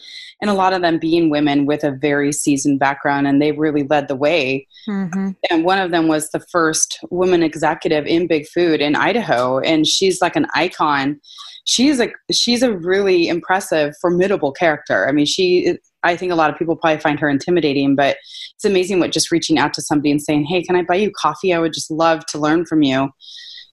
and 0.41 0.49
a 0.49 0.54
lot 0.54 0.73
of 0.73 0.82
them 0.82 0.99
being 0.99 1.30
women 1.30 1.65
with 1.65 1.86
a 1.86 1.91
very 1.91 2.34
seasoned 2.34 2.78
background, 2.78 3.28
and 3.28 3.41
they 3.41 3.54
really 3.54 3.84
led 3.84 4.10
the 4.10 4.15
way. 4.15 4.67
mm-hmm. 4.89 5.30
And 5.49 5.63
one 5.63 5.80
of 5.80 5.91
them 5.91 6.10
was 6.10 6.30
the 6.32 6.41
first 6.52 6.99
woman 7.10 7.41
executive 7.41 8.06
in 8.06 8.28
Big 8.28 8.47
Food 8.47 8.82
in 8.82 8.95
Idaho, 8.95 9.60
and 9.60 9.88
she's 9.88 10.21
like 10.21 10.36
an 10.36 10.47
icon. 10.54 11.21
She's 11.65 12.02
a 12.02 12.10
she's 12.30 12.62
a 12.62 12.73
really 12.73 13.30
impressive, 13.30 13.95
formidable 14.02 14.52
character. 14.52 15.08
I 15.08 15.13
mean, 15.13 15.26
she. 15.26 15.78
I 16.03 16.15
think 16.15 16.31
a 16.31 16.35
lot 16.35 16.49
of 16.49 16.57
people 16.57 16.75
probably 16.75 16.99
find 16.99 17.19
her 17.19 17.29
intimidating, 17.29 17.95
but 17.95 18.17
it's 18.55 18.65
amazing 18.65 18.99
what 18.99 19.11
just 19.11 19.31
reaching 19.31 19.57
out 19.57 19.73
to 19.75 19.81
somebody 19.81 20.11
and 20.11 20.21
saying, 20.21 20.45
"Hey, 20.45 20.61
can 20.63 20.75
I 20.75 20.83
buy 20.83 20.95
you 20.95 21.11
coffee? 21.15 21.53
I 21.53 21.59
would 21.59 21.73
just 21.73 21.89
love 21.89 22.25
to 22.27 22.37
learn 22.37 22.65
from 22.65 22.83
you." 22.83 23.09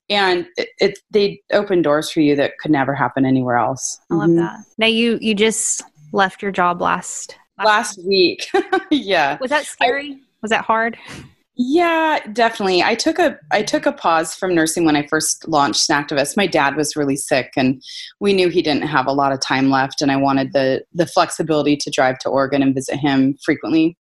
And 0.08 0.46
it, 0.56 0.68
it 0.80 0.98
they 1.10 1.40
open 1.52 1.82
doors 1.82 2.10
for 2.10 2.20
you 2.20 2.34
that 2.36 2.52
could 2.60 2.70
never 2.70 2.94
happen 2.94 3.24
anywhere 3.24 3.56
else. 3.56 4.00
I 4.10 4.14
love 4.14 4.30
Mhm. 4.30 4.36
that. 4.38 4.58
Now 4.78 4.86
you 4.86 5.18
you 5.20 5.34
just 5.34 5.82
left 6.12 6.42
your 6.42 6.52
job 6.52 6.80
last 6.80 7.36
Last 7.62 7.98
week, 8.06 8.48
yeah. 8.90 9.36
Was 9.40 9.50
that 9.50 9.66
scary? 9.66 10.18
was 10.40 10.50
that 10.50 10.64
hard? 10.64 10.96
Yeah, 11.62 12.20
definitely. 12.33 12.83
I 12.83 12.94
took 12.94 13.18
a 13.18 13.38
I 13.51 13.62
took 13.62 13.85
a 13.85 13.92
pause 13.92 14.35
from 14.35 14.55
nursing 14.55 14.87
when 14.87 14.96
I 14.96 15.07
first 15.07 15.46
launched 15.46 15.87
Snacktivist. 15.87 16.35
My 16.35 16.46
dad 16.46 16.75
was 16.75 16.96
really 16.96 17.16
sick 17.16 17.53
and 17.55 17.83
we 18.18 18.33
knew 18.33 18.49
he 18.49 18.62
didn't 18.62 18.87
have 18.88 19.07
a 19.07 19.12
lot 19.12 19.31
of 19.31 19.40
time 19.40 19.68
left 19.68 20.01
and 20.01 20.11
I 20.11 20.16
wanted 20.16 20.55
the 20.55 20.85
the 20.94 21.05
flexibility 21.05 21.77
to 21.77 21.90
drive 21.90 22.18
to 22.20 22.31
Oregon 22.31 22.62
and 22.62 22.75
visit 22.75 22.96
him 22.96 23.37
frequently. 23.44 23.99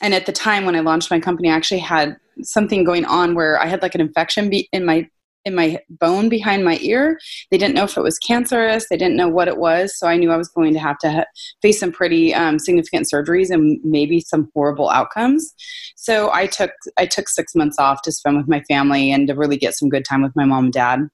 And 0.00 0.14
at 0.14 0.24
the 0.24 0.32
time 0.32 0.64
when 0.64 0.74
I 0.74 0.80
launched 0.80 1.10
my 1.10 1.20
company, 1.20 1.50
I 1.50 1.54
actually 1.54 1.80
had 1.80 2.16
something 2.44 2.82
going 2.82 3.04
on 3.04 3.34
where 3.34 3.60
I 3.60 3.66
had 3.66 3.82
like 3.82 3.94
an 3.94 4.00
infection 4.00 4.50
in 4.50 4.86
my 4.86 5.06
in 5.44 5.54
my 5.54 5.80
bone 5.88 6.28
behind 6.28 6.64
my 6.64 6.78
ear. 6.80 7.18
They 7.50 7.58
didn't 7.58 7.74
know 7.74 7.84
if 7.84 7.96
it 7.96 8.02
was 8.02 8.18
cancerous. 8.18 8.86
They 8.88 8.96
didn't 8.96 9.16
know 9.16 9.28
what 9.28 9.48
it 9.48 9.58
was. 9.58 9.98
So 9.98 10.06
I 10.06 10.16
knew 10.16 10.30
I 10.30 10.36
was 10.36 10.48
going 10.48 10.72
to 10.74 10.78
have 10.78 10.98
to 10.98 11.10
ha- 11.10 11.24
face 11.60 11.80
some 11.80 11.92
pretty 11.92 12.34
um, 12.34 12.58
significant 12.58 13.08
surgeries 13.12 13.50
and 13.50 13.80
maybe 13.84 14.20
some 14.20 14.50
horrible 14.54 14.88
outcomes. 14.90 15.54
So 15.96 16.32
I 16.32 16.46
took 16.46 16.72
I 16.98 17.06
took 17.06 17.28
six 17.28 17.54
months 17.54 17.78
off 17.78 18.02
to 18.02 18.12
spend 18.12 18.36
with 18.36 18.48
my 18.48 18.62
family 18.62 19.12
and 19.12 19.26
to 19.28 19.34
really 19.34 19.56
get 19.56 19.74
some 19.74 19.88
good 19.88 20.04
time 20.04 20.22
with 20.22 20.34
my 20.36 20.44
mom 20.44 20.64
and 20.64 20.72
dad, 20.72 21.08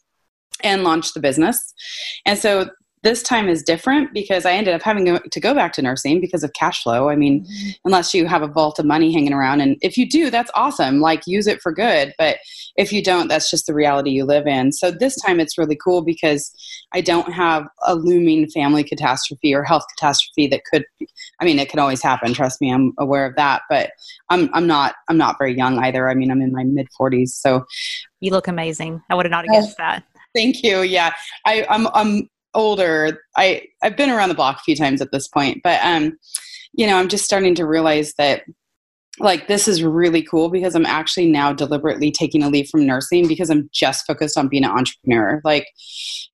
and 0.62 0.84
launched 0.84 1.14
the 1.14 1.20
business. 1.20 1.74
And 2.26 2.38
so 2.38 2.70
this 3.02 3.22
time 3.22 3.48
is 3.48 3.62
different 3.62 4.12
because 4.12 4.44
I 4.44 4.52
ended 4.52 4.74
up 4.74 4.82
having 4.82 5.18
to 5.18 5.40
go 5.40 5.54
back 5.54 5.72
to 5.74 5.82
nursing 5.82 6.20
because 6.20 6.42
of 6.42 6.52
cash 6.52 6.82
flow. 6.82 7.08
I 7.08 7.16
mean, 7.16 7.44
mm-hmm. 7.44 7.70
unless 7.84 8.12
you 8.12 8.26
have 8.26 8.42
a 8.42 8.48
vault 8.48 8.78
of 8.78 8.86
money 8.86 9.12
hanging 9.12 9.32
around, 9.32 9.60
and 9.60 9.76
if 9.82 9.96
you 9.96 10.08
do, 10.08 10.30
that's 10.30 10.50
awesome. 10.54 11.00
Like 11.00 11.26
use 11.26 11.46
it 11.46 11.60
for 11.60 11.72
good. 11.72 12.12
But 12.18 12.38
if 12.76 12.92
you 12.92 13.02
don't, 13.02 13.28
that's 13.28 13.50
just 13.50 13.66
the 13.66 13.74
reality 13.74 14.10
you 14.10 14.24
live 14.24 14.46
in. 14.46 14.72
So 14.72 14.90
this 14.90 15.16
time 15.20 15.40
it's 15.40 15.58
really 15.58 15.76
cool 15.76 16.02
because 16.02 16.52
I 16.92 17.00
don't 17.00 17.32
have 17.32 17.66
a 17.86 17.94
looming 17.94 18.48
family 18.48 18.82
catastrophe 18.82 19.54
or 19.54 19.62
health 19.64 19.84
catastrophe 19.96 20.48
that 20.48 20.62
could. 20.64 20.84
I 21.40 21.44
mean, 21.44 21.58
it 21.58 21.68
can 21.68 21.78
always 21.78 22.02
happen. 22.02 22.34
Trust 22.34 22.60
me, 22.60 22.72
I'm 22.72 22.92
aware 22.98 23.26
of 23.26 23.36
that. 23.36 23.62
But 23.68 23.90
I'm 24.28 24.50
I'm 24.52 24.66
not 24.66 24.94
I'm 25.08 25.18
not 25.18 25.36
very 25.38 25.56
young 25.56 25.78
either. 25.78 26.08
I 26.08 26.14
mean, 26.14 26.30
I'm 26.30 26.42
in 26.42 26.52
my 26.52 26.64
mid 26.64 26.88
40s. 26.98 27.28
So 27.28 27.64
You 28.20 28.32
look 28.32 28.48
amazing. 28.48 29.02
I 29.08 29.14
would 29.14 29.26
have 29.26 29.30
not 29.30 29.46
have 29.46 29.54
guessed 29.54 29.76
that. 29.78 30.04
thank 30.34 30.62
you. 30.62 30.82
Yeah, 30.82 31.12
I 31.44 31.64
I'm 31.68 31.86
I'm 31.88 32.28
older. 32.54 33.20
I 33.36 33.66
I've 33.82 33.96
been 33.96 34.10
around 34.10 34.28
the 34.28 34.34
block 34.34 34.58
a 34.58 34.62
few 34.62 34.76
times 34.76 35.00
at 35.00 35.12
this 35.12 35.28
point, 35.28 35.60
but 35.62 35.80
um, 35.82 36.18
you 36.72 36.86
know, 36.86 36.96
I'm 36.96 37.08
just 37.08 37.24
starting 37.24 37.54
to 37.56 37.66
realize 37.66 38.14
that 38.18 38.42
like 39.20 39.48
this 39.48 39.66
is 39.66 39.82
really 39.82 40.22
cool 40.22 40.48
because 40.48 40.74
I'm 40.74 40.86
actually 40.86 41.30
now 41.30 41.52
deliberately 41.52 42.10
taking 42.10 42.42
a 42.42 42.48
leave 42.48 42.68
from 42.68 42.86
nursing 42.86 43.26
because 43.26 43.50
I'm 43.50 43.68
just 43.72 44.06
focused 44.06 44.38
on 44.38 44.48
being 44.48 44.64
an 44.64 44.70
entrepreneur. 44.70 45.40
Like, 45.44 45.66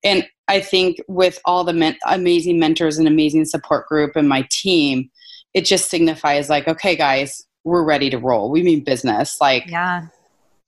and 0.02 0.26
I 0.48 0.60
think 0.60 0.98
with 1.08 1.40
all 1.44 1.64
the 1.64 1.72
men- 1.72 1.96
amazing 2.06 2.58
mentors 2.58 2.98
and 2.98 3.08
amazing 3.08 3.46
support 3.46 3.86
group 3.86 4.16
and 4.16 4.28
my 4.28 4.46
team, 4.50 5.10
it 5.54 5.64
just 5.64 5.88
signifies 5.88 6.50
like, 6.50 6.68
okay, 6.68 6.96
guys, 6.96 7.46
we're 7.64 7.84
ready 7.84 8.10
to 8.10 8.18
roll. 8.18 8.50
We 8.50 8.62
mean 8.62 8.84
business. 8.84 9.40
Like, 9.40 9.70
Yeah, 9.70 10.08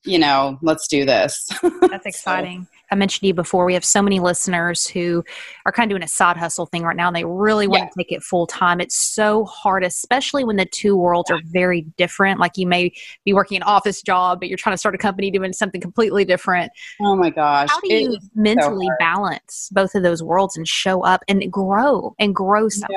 you 0.06 0.18
know, 0.18 0.58
let's 0.62 0.86
do 0.88 1.04
this. 1.04 1.48
that's 1.80 2.06
exciting. 2.06 2.66
I 2.90 2.94
mentioned 2.94 3.22
to 3.22 3.26
you 3.26 3.34
before, 3.34 3.64
we 3.64 3.74
have 3.74 3.84
so 3.84 4.00
many 4.00 4.20
listeners 4.20 4.86
who 4.86 5.24
are 5.64 5.72
kind 5.72 5.90
of 5.90 5.94
doing 5.94 6.04
a 6.04 6.08
side 6.08 6.36
hustle 6.36 6.66
thing 6.66 6.84
right 6.84 6.94
now 6.94 7.08
and 7.08 7.16
they 7.16 7.24
really 7.24 7.66
want 7.66 7.82
Yeah. 7.82 7.86
to 7.88 7.92
take 7.98 8.12
it 8.12 8.22
full 8.22 8.46
time. 8.46 8.80
It's 8.80 8.96
so 8.96 9.44
hard, 9.44 9.82
especially 9.82 10.44
when 10.44 10.54
the 10.54 10.66
two 10.66 10.96
worlds 10.96 11.28
are 11.30 11.40
very 11.46 11.82
different. 11.96 12.38
Like 12.38 12.52
you 12.56 12.66
may 12.66 12.92
be 13.24 13.32
working 13.32 13.56
an 13.56 13.64
office 13.64 14.02
job, 14.02 14.38
but 14.38 14.48
you're 14.48 14.56
trying 14.56 14.74
to 14.74 14.78
start 14.78 14.94
a 14.94 14.98
company 14.98 15.32
doing 15.32 15.52
something 15.52 15.80
completely 15.80 16.24
different. 16.24 16.70
oh 17.00 17.16
my 17.16 17.30
gosh. 17.30 17.68
How 17.70 17.80
do 17.80 17.90
It 17.90 18.02
you 18.02 18.12
is 18.12 18.22
so 18.22 18.28
mentally 18.36 18.88
balance 19.00 19.68
both 19.72 19.96
of 19.96 20.04
those 20.04 20.22
worlds 20.22 20.56
and 20.56 20.66
show 20.68 21.02
up 21.02 21.24
and 21.26 21.50
grow 21.50 22.14
and 22.20 22.34
grow 22.34 22.68
something? 22.68 22.96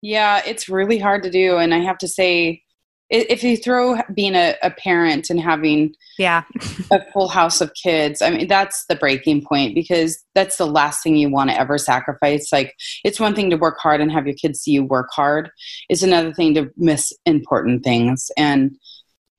Yeah, 0.00 0.38
yeah, 0.38 0.42
it's 0.46 0.68
really 0.68 0.98
hard 0.98 1.22
to 1.24 1.30
do, 1.30 1.56
and 1.56 1.74
I 1.74 1.78
have 1.78 1.98
to 1.98 2.08
say, 2.08 2.62
if 3.10 3.42
you 3.44 3.56
throw 3.56 4.00
being 4.14 4.34
a, 4.34 4.56
a 4.62 4.70
parent 4.70 5.28
and 5.30 5.40
having 5.40 5.94
Yeah. 6.18 6.44
a 6.90 7.00
full 7.12 7.28
house 7.28 7.60
of 7.60 7.72
kids, 7.74 8.22
I 8.22 8.30
mean, 8.30 8.48
that's 8.48 8.86
the 8.88 8.96
breaking 8.96 9.44
point 9.44 9.74
because 9.74 10.22
that's 10.34 10.56
the 10.56 10.66
last 10.66 11.02
thing 11.02 11.16
you 11.16 11.28
want 11.30 11.50
to 11.50 11.58
ever 11.58 11.78
sacrifice. 11.78 12.52
Like, 12.52 12.74
it's 13.04 13.20
one 13.20 13.34
thing 13.34 13.50
to 13.50 13.56
work 13.56 13.78
hard 13.78 14.00
and 14.00 14.10
have 14.10 14.26
your 14.26 14.34
kids 14.36 14.60
see 14.60 14.72
you 14.72 14.84
work 14.84 15.08
hard. 15.12 15.50
It's 15.88 16.02
another 16.02 16.32
thing 16.32 16.54
to 16.54 16.70
miss 16.76 17.12
important 17.26 17.84
things, 17.84 18.30
and 18.36 18.76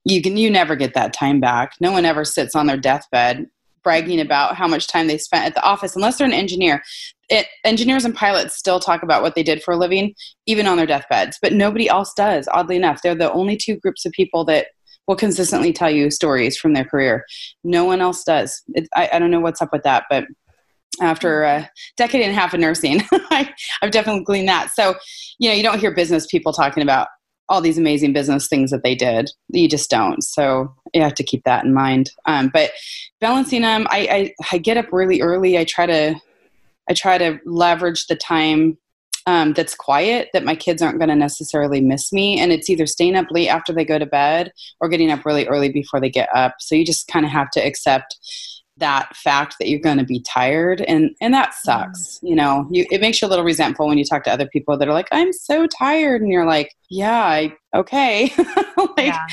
you 0.03 0.21
can 0.21 0.37
you 0.37 0.51
never 0.51 0.75
get 0.75 0.93
that 0.93 1.13
time 1.13 1.39
back. 1.39 1.73
No 1.81 1.91
one 1.91 2.05
ever 2.05 2.23
sits 2.23 2.55
on 2.55 2.67
their 2.67 2.77
deathbed 2.77 3.47
bragging 3.85 4.19
about 4.19 4.57
how 4.57 4.67
much 4.67 4.87
time 4.87 5.07
they 5.07 5.17
spent 5.17 5.45
at 5.45 5.55
the 5.55 5.63
office 5.63 5.95
unless 5.95 6.17
they're 6.17 6.27
an 6.27 6.33
engineer. 6.33 6.83
It, 7.29 7.47
engineers 7.63 8.03
and 8.03 8.13
pilots 8.13 8.57
still 8.57 8.79
talk 8.79 9.01
about 9.01 9.21
what 9.21 9.35
they 9.35 9.43
did 9.43 9.63
for 9.63 9.73
a 9.73 9.77
living 9.77 10.13
even 10.45 10.67
on 10.67 10.77
their 10.77 10.85
deathbeds 10.85 11.39
but 11.41 11.53
nobody 11.53 11.87
else 11.87 12.13
does 12.13 12.49
oddly 12.51 12.75
enough. 12.75 13.01
They're 13.01 13.15
the 13.15 13.31
only 13.31 13.55
two 13.55 13.77
groups 13.77 14.05
of 14.05 14.11
people 14.11 14.43
that 14.45 14.67
will 15.07 15.15
consistently 15.15 15.71
tell 15.71 15.89
you 15.89 16.11
stories 16.11 16.57
from 16.57 16.73
their 16.73 16.83
career. 16.83 17.23
No 17.63 17.85
one 17.85 18.01
else 18.01 18.23
does. 18.23 18.61
It, 18.73 18.89
I, 18.95 19.09
I 19.13 19.19
don't 19.19 19.31
know 19.31 19.39
what's 19.39 19.61
up 19.61 19.69
with 19.71 19.83
that 19.83 20.03
but 20.09 20.25
after 21.01 21.43
a 21.43 21.69
decade 21.97 22.21
and 22.21 22.31
a 22.31 22.35
half 22.35 22.53
of 22.53 22.59
nursing 22.59 23.01
I, 23.11 23.53
i've 23.81 23.91
definitely 23.91 24.23
gleaned 24.23 24.49
that. 24.49 24.71
So 24.73 24.95
you 25.39 25.49
know 25.49 25.55
you 25.55 25.63
don't 25.63 25.79
hear 25.79 25.93
business 25.93 26.27
people 26.27 26.53
talking 26.53 26.83
about 26.83 27.07
all 27.49 27.61
these 27.61 27.77
amazing 27.77 28.13
business 28.13 28.47
things 28.47 28.71
that 28.71 28.83
they 28.83 28.95
did. 28.95 29.31
You 29.49 29.69
just 29.69 29.89
don't. 29.89 30.23
So 30.23 30.73
you 30.93 31.01
have 31.01 31.13
to 31.15 31.23
keep 31.23 31.43
that 31.43 31.63
in 31.63 31.73
mind. 31.73 32.11
Um, 32.25 32.49
but 32.53 32.71
balancing 33.21 33.61
them 33.61 33.87
I, 33.89 34.33
I 34.41 34.45
i 34.51 34.57
get 34.57 34.77
up 34.77 34.91
really 34.91 35.21
early. 35.21 35.57
I 35.57 35.63
try 35.63 35.85
to 35.85 36.15
i 36.89 36.93
try 36.93 37.17
to 37.17 37.39
leverage 37.45 38.07
the 38.07 38.15
time 38.15 38.77
um, 39.27 39.53
that's 39.53 39.75
quiet 39.75 40.29
that 40.33 40.43
my 40.43 40.55
kids 40.55 40.81
aren't 40.81 40.99
going 40.99 41.09
to 41.09 41.15
necessarily 41.15 41.81
miss 41.81 42.13
me. 42.13 42.39
And 42.39 42.51
it's 42.51 42.69
either 42.69 42.85
staying 42.85 43.15
up 43.15 43.27
late 43.31 43.47
after 43.47 43.73
they 43.73 43.85
go 43.85 43.97
to 43.97 44.05
bed 44.05 44.51
or 44.79 44.89
getting 44.89 45.11
up 45.11 45.25
really 45.25 45.47
early 45.47 45.71
before 45.71 45.99
they 45.99 46.09
get 46.09 46.29
up. 46.35 46.55
So 46.59 46.75
you 46.75 46.85
just 46.85 47.07
kind 47.07 47.25
of 47.25 47.31
have 47.31 47.49
to 47.51 47.59
accept 47.59 48.17
that 48.77 49.15
fact 49.15 49.55
that 49.59 49.69
you're 49.69 49.79
going 49.79 49.97
to 49.97 50.03
be 50.03 50.19
tired 50.21 50.81
and 50.81 51.15
and 51.21 51.33
that 51.33 51.49
mm-hmm. 51.49 51.63
sucks 51.63 52.19
you 52.21 52.35
know 52.35 52.67
you 52.69 52.85
it 52.91 52.99
makes 52.99 53.21
you 53.21 53.27
a 53.27 53.29
little 53.29 53.45
resentful 53.45 53.87
when 53.87 53.97
you 53.97 54.03
talk 54.03 54.23
to 54.23 54.31
other 54.31 54.47
people 54.47 54.77
that 54.77 54.87
are 54.87 54.93
like 54.93 55.07
i'm 55.11 55.31
so 55.31 55.65
tired 55.67 56.21
and 56.21 56.31
you're 56.31 56.45
like 56.45 56.75
yeah 56.89 57.23
I, 57.25 57.53
okay 57.73 58.33
like 58.97 59.13
Yeah. 59.13 59.25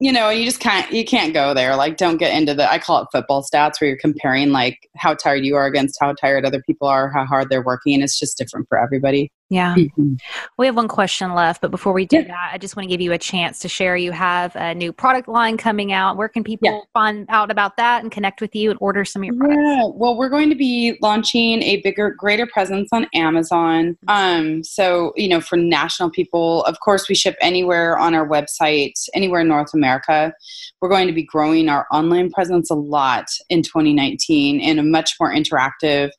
you 0.00 0.12
know, 0.12 0.30
you 0.30 0.44
just 0.44 0.60
can't 0.60 0.90
you 0.92 1.04
can't 1.04 1.34
go 1.34 1.54
there. 1.54 1.74
Like 1.76 1.96
don't 1.96 2.18
get 2.18 2.36
into 2.36 2.54
the 2.54 2.70
I 2.70 2.78
call 2.78 3.02
it 3.02 3.08
football 3.10 3.42
stats 3.42 3.80
where 3.80 3.88
you're 3.88 3.98
comparing 3.98 4.50
like 4.50 4.88
how 4.96 5.14
tired 5.14 5.44
you 5.44 5.56
are 5.56 5.66
against 5.66 5.98
how 6.00 6.12
tired 6.12 6.44
other 6.44 6.62
people 6.62 6.86
are, 6.86 7.10
how 7.10 7.24
hard 7.24 7.50
they're 7.50 7.64
working, 7.64 7.94
and 7.94 8.02
it's 8.02 8.18
just 8.18 8.38
different 8.38 8.68
for 8.68 8.78
everybody. 8.78 9.30
Yeah. 9.50 9.74
Mm-hmm. 9.76 10.14
We 10.58 10.66
have 10.66 10.76
one 10.76 10.88
question 10.88 11.32
left, 11.32 11.62
but 11.62 11.70
before 11.70 11.94
we 11.94 12.04
do 12.04 12.22
that, 12.22 12.50
I 12.52 12.58
just 12.58 12.76
want 12.76 12.84
to 12.84 12.88
give 12.90 13.00
you 13.00 13.12
a 13.12 13.18
chance 13.18 13.60
to 13.60 13.68
share. 13.68 13.96
You 13.96 14.12
have 14.12 14.54
a 14.56 14.74
new 14.74 14.92
product 14.92 15.26
line 15.26 15.56
coming 15.56 15.90
out. 15.90 16.18
Where 16.18 16.28
can 16.28 16.44
people 16.44 16.68
Yeah. 16.70 16.80
find 16.92 17.24
out 17.30 17.50
about 17.50 17.78
that 17.78 18.02
and 18.02 18.12
connect 18.12 18.42
with 18.42 18.54
you 18.54 18.70
and 18.70 18.78
order 18.82 19.06
some 19.06 19.22
of 19.22 19.26
your 19.26 19.36
products? 19.36 19.60
Yeah, 19.64 19.84
well, 19.94 20.18
we're 20.18 20.28
going 20.28 20.50
to 20.50 20.54
be 20.54 20.98
launching 21.00 21.62
a 21.62 21.80
bigger, 21.80 22.10
greater 22.10 22.46
presence 22.46 22.90
on 22.92 23.06
Amazon. 23.14 23.96
Um, 24.06 24.62
so 24.62 25.14
you 25.16 25.28
know, 25.28 25.40
for 25.40 25.56
national 25.56 26.10
people, 26.10 26.62
of 26.64 26.78
course, 26.80 27.08
we 27.08 27.14
ship 27.14 27.36
anywhere 27.40 27.96
on 27.98 28.14
our 28.14 28.28
website, 28.28 28.92
anywhere 29.14 29.40
in 29.40 29.48
North 29.48 29.72
America. 29.72 30.34
We're 30.82 30.90
going 30.90 31.06
to 31.06 31.14
be 31.14 31.24
growing 31.24 31.70
our 31.70 31.86
online 31.90 32.30
presence 32.30 32.70
a 32.70 32.74
lot 32.74 33.26
in 33.48 33.62
2019 33.62 34.60
in 34.60 34.78
a 34.78 34.82
much 34.82 35.14
more 35.18 35.32
interactive 35.32 36.10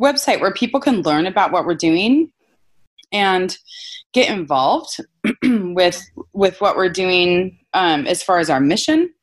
website 0.00 0.40
where 0.40 0.52
people 0.52 0.80
can 0.80 1.02
learn 1.02 1.26
about 1.26 1.52
what 1.52 1.64
we're 1.64 1.74
doing 1.74 2.30
and 3.14 3.56
get 4.12 4.28
involved 4.28 4.98
with 5.42 6.04
with 6.34 6.60
what 6.60 6.76
we're 6.76 6.90
doing 6.90 7.58
um, 7.72 8.06
as 8.06 8.22
far 8.22 8.38
as 8.38 8.50
our 8.50 8.60
mission. 8.60 9.14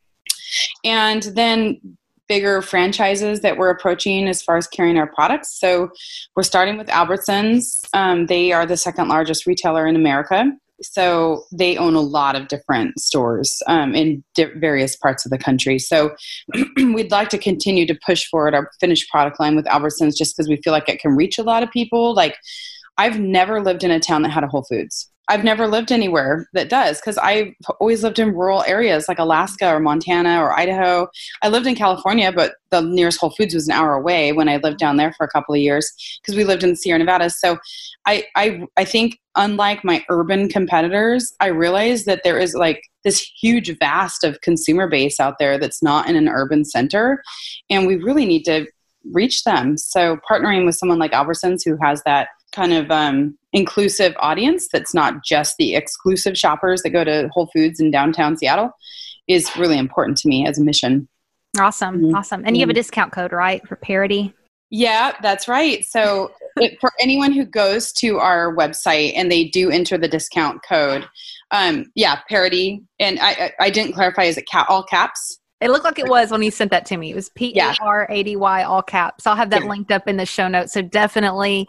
And 0.84 1.24
then 1.36 1.80
bigger 2.28 2.62
franchises 2.62 3.42
that 3.42 3.58
we're 3.58 3.70
approaching 3.70 4.28
as 4.28 4.42
far 4.42 4.56
as 4.56 4.66
carrying 4.66 4.98
our 4.98 5.12
products. 5.14 5.60
So 5.60 5.90
we're 6.36 6.44
starting 6.44 6.78
with 6.78 6.88
albertsons. 6.88 7.86
Um, 7.94 8.28
they 8.28 8.54
are 8.54 8.66
the 8.66 8.78
second 8.78 9.10
largest 9.10 9.46
retailer 9.46 9.86
in 9.86 9.98
america. 9.98 10.46
So 10.82 11.44
they 11.52 11.78
own 11.78 11.94
a 11.94 12.02
lot 12.02 12.36
of 12.36 12.48
different 12.48 13.00
stores 13.00 13.62
um, 13.68 13.94
in 13.94 14.24
di- 14.34 14.46
various 14.56 14.96
parts 14.96 15.26
of 15.26 15.32
the 15.32 15.38
country. 15.38 15.78
So 15.78 16.16
we'd 16.78 17.12
like 17.12 17.30
to 17.30 17.38
continue 17.38 17.86
to 17.86 18.00
push 18.06 18.26
forward 18.28 18.56
our 18.56 18.72
finished 18.80 19.10
product 19.10 19.40
line 19.40 19.56
with 19.56 19.66
albertsons 19.66 20.16
just 20.16 20.36
because 20.36 20.50
we 20.50 20.56
feel 20.64 20.74
like 20.74 20.90
it 20.90 21.00
can 21.00 21.16
reach 21.16 21.38
a 21.38 21.44
lot 21.44 21.64
of 21.64 21.72
people. 21.72 22.16
Like 22.16 22.38
I've 23.02 23.20
never 23.20 23.64
lived 23.64 23.84
in 23.84 23.90
a 23.90 24.00
town 24.00 24.22
that 24.22 24.30
had 24.30 24.44
a 24.44 24.48
Whole 24.48 24.62
Foods. 24.62 25.10
I've 25.28 25.44
never 25.44 25.66
lived 25.66 25.92
anywhere 25.92 26.46
that 26.54 26.70
does 26.70 27.00
because 27.00 27.18
I've 27.18 27.48
always 27.80 28.04
lived 28.04 28.20
in 28.20 28.36
rural 28.36 28.64
areas 28.68 29.08
like 29.08 29.18
Alaska 29.18 29.74
or 29.74 29.80
Montana 29.80 30.40
or 30.40 30.52
Idaho. 30.52 31.08
I 31.42 31.50
lived 31.50 31.66
in 31.66 31.74
California, 31.74 32.32
but 32.32 32.54
the 32.70 32.82
nearest 32.82 33.20
Whole 33.20 33.32
Foods 33.32 33.56
was 33.56 33.68
an 33.68 33.74
hour 33.74 33.96
away 33.96 34.34
when 34.34 34.48
I 34.48 34.58
lived 34.58 34.78
down 34.78 34.98
there 34.98 35.14
for 35.14 35.24
a 35.24 35.30
couple 35.30 35.56
of 35.56 35.62
years 35.62 35.92
because 36.22 36.36
we 36.38 36.44
lived 36.44 36.64
in 36.64 36.76
Sierra 36.76 37.00
Nevada. 37.00 37.32
So 37.32 37.58
I, 38.06 38.26
I, 38.36 38.68
I 38.78 38.86
think 38.86 39.20
unlike 39.36 39.84
my 39.84 40.06
urban 40.10 40.48
competitors, 40.48 41.34
I 41.40 41.48
realize 41.48 42.06
that 42.06 42.22
there 42.24 42.38
is 42.38 42.54
like 42.54 42.84
this 43.04 43.28
huge 43.42 43.76
vast 43.80 44.24
of 44.24 44.42
consumer 44.42 44.88
base 44.88 45.20
out 45.20 45.40
there 45.40 45.58
that's 45.58 45.82
not 45.82 46.08
in 46.08 46.16
an 46.16 46.30
urban 46.30 46.66
center. 46.66 47.24
And 47.68 47.88
we 47.88 47.96
really 47.96 48.28
need 48.28 48.44
to 48.44 48.68
reach 49.12 49.44
them. 49.44 49.78
So 49.78 50.20
partnering 50.30 50.66
with 50.66 50.76
someone 50.76 51.00
like 51.00 51.14
Albertsons 51.14 51.62
who 51.66 51.78
has 51.82 52.04
that 52.04 52.28
kind 52.52 52.74
of 52.74 52.90
um, 52.92 53.38
inclusive 53.54 54.14
audience 54.20 54.68
that's 54.72 54.94
not 54.94 55.24
just 55.24 55.56
the 55.58 55.76
exclusive 55.76 56.38
shoppers 56.38 56.82
that 56.84 56.90
go 56.92 57.04
to 57.04 57.30
Whole 57.32 57.50
Foods 57.54 57.80
in 57.80 57.92
downtown 57.92 58.38
Seattle 58.38 58.72
is 59.28 59.56
really 59.58 59.78
important 59.78 60.18
to 60.20 60.28
me 60.28 60.46
as 60.48 60.60
a 60.60 60.64
mission. 60.64 61.08
Awesome. 61.60 62.02
Mhm. 62.02 62.16
Awesome. 62.16 62.44
And 62.46 62.56
you 62.56 62.62
have 62.62 62.70
a 62.70 62.74
discount 62.74 63.12
code, 63.12 63.32
right, 63.32 63.66
for 63.68 63.76
Parady? 63.76 64.34
Yeah, 64.70 65.14
that's 65.22 65.48
right. 65.50 65.84
So 65.84 66.32
it, 66.56 66.78
for 66.80 66.92
anyone 67.00 67.34
who 67.34 67.46
goes 67.46 67.92
to 67.94 68.20
our 68.20 68.56
website 68.56 69.14
and 69.16 69.30
they 69.30 69.46
do 69.46 69.70
enter 69.70 69.98
the 69.98 70.08
discount 70.08 70.62
code, 70.68 71.06
um, 71.52 71.92
yeah, 71.96 72.20
Parady. 72.30 72.84
And 73.00 73.20
I, 73.20 73.32
I, 73.32 73.52
I 73.60 73.70
didn't 73.70 73.94
clarify, 73.94 74.24
is 74.24 74.38
it 74.38 74.46
ca- 74.50 74.66
all 74.70 74.84
caps? 74.84 75.40
It 75.60 75.70
looked 75.70 75.84
like 75.84 76.00
it 76.00 76.08
was 76.08 76.32
when 76.32 76.42
you 76.42 76.52
sent 76.52 76.72
that 76.72 76.86
to 76.88 76.98
me. 76.98 77.12
It 77.12 77.16
was 77.16 77.30
P 77.30 77.54
A 77.60 77.76
R 77.82 78.08
A 78.10 78.24
D 78.24 78.36
Y 78.36 78.64
all 78.64 78.82
caps. 78.82 79.28
I'll 79.28 79.36
have 79.36 79.52
that 79.52 79.62
Yeah. 79.64 79.70
linked 79.70 79.92
up 79.92 80.08
in 80.08 80.18
the 80.18 80.26
show 80.26 80.48
notes. 80.48 80.74
So 80.74 80.82
definitely 80.82 81.68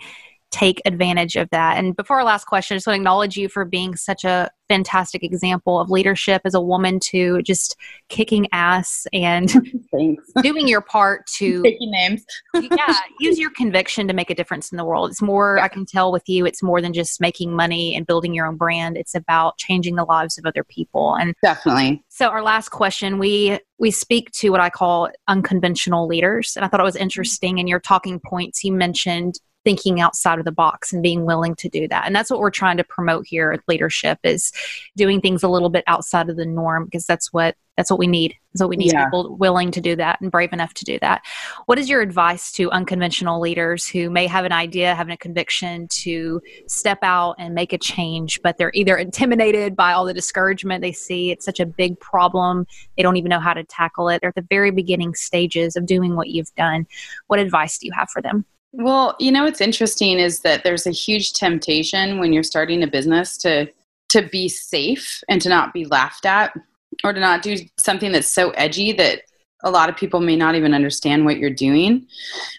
take 0.52 0.80
advantage 0.84 1.34
of 1.34 1.48
that. 1.50 1.78
And 1.78 1.96
before 1.96 2.18
our 2.18 2.24
last 2.24 2.44
question, 2.44 2.74
I 2.74 2.76
just 2.76 2.86
want 2.86 2.96
to 2.96 3.00
acknowledge 3.00 3.36
you 3.36 3.48
for 3.48 3.64
being 3.64 3.96
such 3.96 4.24
a 4.24 4.50
fantastic 4.68 5.22
example 5.22 5.80
of 5.80 5.90
leadership 5.90 6.42
as 6.44 6.54
a 6.54 6.60
woman 6.60 7.00
to 7.00 7.42
just 7.42 7.76
kicking 8.08 8.46
ass 8.52 9.06
and 9.12 9.52
doing 10.42 10.68
your 10.68 10.80
part 10.80 11.26
to 11.38 11.62
Taking 11.62 11.90
names. 11.90 12.24
yeah, 12.54 12.98
use 13.20 13.38
your 13.38 13.50
conviction 13.50 14.06
to 14.08 14.14
make 14.14 14.30
a 14.30 14.34
difference 14.34 14.70
in 14.70 14.78
the 14.78 14.84
world. 14.84 15.10
It's 15.10 15.22
more, 15.22 15.58
I 15.58 15.68
can 15.68 15.84
tell 15.84 16.12
with 16.12 16.28
you, 16.28 16.46
it's 16.46 16.62
more 16.62 16.80
than 16.80 16.92
just 16.92 17.20
making 17.20 17.54
money 17.54 17.94
and 17.96 18.06
building 18.06 18.34
your 18.34 18.46
own 18.46 18.56
brand. 18.56 18.96
It's 18.96 19.14
about 19.14 19.58
changing 19.58 19.96
the 19.96 20.04
lives 20.04 20.38
of 20.38 20.46
other 20.46 20.64
people. 20.64 21.16
And 21.16 21.34
Definitely. 21.42 22.04
so 22.08 22.28
our 22.28 22.42
last 22.42 22.68
question, 22.70 23.18
we 23.18 23.58
we 23.78 23.90
speak 23.90 24.30
to 24.30 24.50
what 24.50 24.60
I 24.60 24.70
call 24.70 25.08
unconventional 25.26 26.06
leaders. 26.06 26.52
And 26.54 26.64
I 26.64 26.68
thought 26.68 26.78
it 26.78 26.84
was 26.84 26.94
mm-hmm. 26.94 27.02
interesting 27.02 27.58
in 27.58 27.66
your 27.66 27.80
talking 27.80 28.20
points, 28.20 28.62
you 28.62 28.72
mentioned 28.72 29.34
thinking 29.64 30.00
outside 30.00 30.38
of 30.38 30.44
the 30.44 30.52
box 30.52 30.92
and 30.92 31.02
being 31.02 31.24
willing 31.24 31.54
to 31.56 31.68
do 31.68 31.86
that. 31.88 32.06
And 32.06 32.14
that's 32.14 32.30
what 32.30 32.40
we're 32.40 32.50
trying 32.50 32.76
to 32.78 32.84
promote 32.84 33.26
here 33.26 33.52
at 33.52 33.60
leadership 33.68 34.18
is 34.24 34.52
doing 34.96 35.20
things 35.20 35.42
a 35.42 35.48
little 35.48 35.70
bit 35.70 35.84
outside 35.86 36.28
of 36.28 36.36
the 36.36 36.46
norm 36.46 36.84
because 36.84 37.06
that's 37.06 37.32
what 37.32 37.56
that's 37.78 37.90
what 37.90 37.98
we 37.98 38.06
need. 38.06 38.34
So 38.54 38.66
we 38.66 38.76
need 38.76 38.92
Yeah. 38.92 39.06
people 39.06 39.34
willing 39.36 39.70
to 39.70 39.80
do 39.80 39.96
that 39.96 40.20
and 40.20 40.30
brave 40.30 40.52
enough 40.52 40.74
to 40.74 40.84
do 40.84 40.98
that. 41.00 41.22
What 41.64 41.78
is 41.78 41.88
your 41.88 42.02
advice 42.02 42.52
to 42.52 42.70
unconventional 42.70 43.40
leaders 43.40 43.86
who 43.88 44.10
may 44.10 44.26
have 44.26 44.44
an 44.44 44.52
idea, 44.52 44.94
having 44.94 45.14
a 45.14 45.16
conviction 45.16 45.88
to 45.88 46.42
step 46.68 46.98
out 47.00 47.36
and 47.38 47.54
make 47.54 47.72
a 47.72 47.78
change, 47.78 48.40
but 48.42 48.58
they're 48.58 48.72
either 48.74 48.98
intimidated 48.98 49.74
by 49.74 49.94
all 49.94 50.04
the 50.04 50.12
discouragement 50.12 50.82
they 50.82 50.92
see? 50.92 51.30
It's 51.30 51.46
such 51.46 51.60
a 51.60 51.66
big 51.66 51.98
problem. 51.98 52.66
They 52.98 53.02
don't 53.02 53.16
even 53.16 53.30
know 53.30 53.40
how 53.40 53.54
to 53.54 53.64
tackle 53.64 54.10
it. 54.10 54.20
They're 54.20 54.28
at 54.28 54.34
the 54.34 54.46
very 54.50 54.70
beginning 54.70 55.14
stages 55.14 55.74
of 55.74 55.86
doing 55.86 56.14
what 56.14 56.28
you've 56.28 56.54
done. 56.54 56.86
What 57.28 57.38
advice 57.40 57.78
do 57.78 57.86
you 57.86 57.92
have 57.94 58.10
for 58.10 58.20
them? 58.20 58.44
Well, 58.72 59.16
you 59.18 59.30
know 59.30 59.44
what's 59.44 59.60
interesting 59.60 60.18
is 60.18 60.40
that 60.40 60.64
there's 60.64 60.86
a 60.86 60.90
huge 60.90 61.34
temptation 61.34 62.18
when 62.18 62.32
you're 62.32 62.42
starting 62.42 62.82
a 62.82 62.86
business 62.86 63.36
to 63.38 63.70
to 64.08 64.22
be 64.28 64.48
safe 64.48 65.22
and 65.28 65.40
to 65.40 65.48
not 65.48 65.72
be 65.72 65.86
laughed 65.86 66.26
at 66.26 66.54
or 67.02 67.12
to 67.12 67.20
not 67.20 67.42
do 67.42 67.56
something 67.78 68.12
that's 68.12 68.30
so 68.30 68.50
edgy 68.50 68.92
that 68.92 69.22
a 69.64 69.70
lot 69.70 69.88
of 69.88 69.96
people 69.96 70.20
may 70.20 70.36
not 70.36 70.54
even 70.54 70.74
understand 70.74 71.24
what 71.24 71.38
you're 71.38 71.48
doing. 71.48 72.06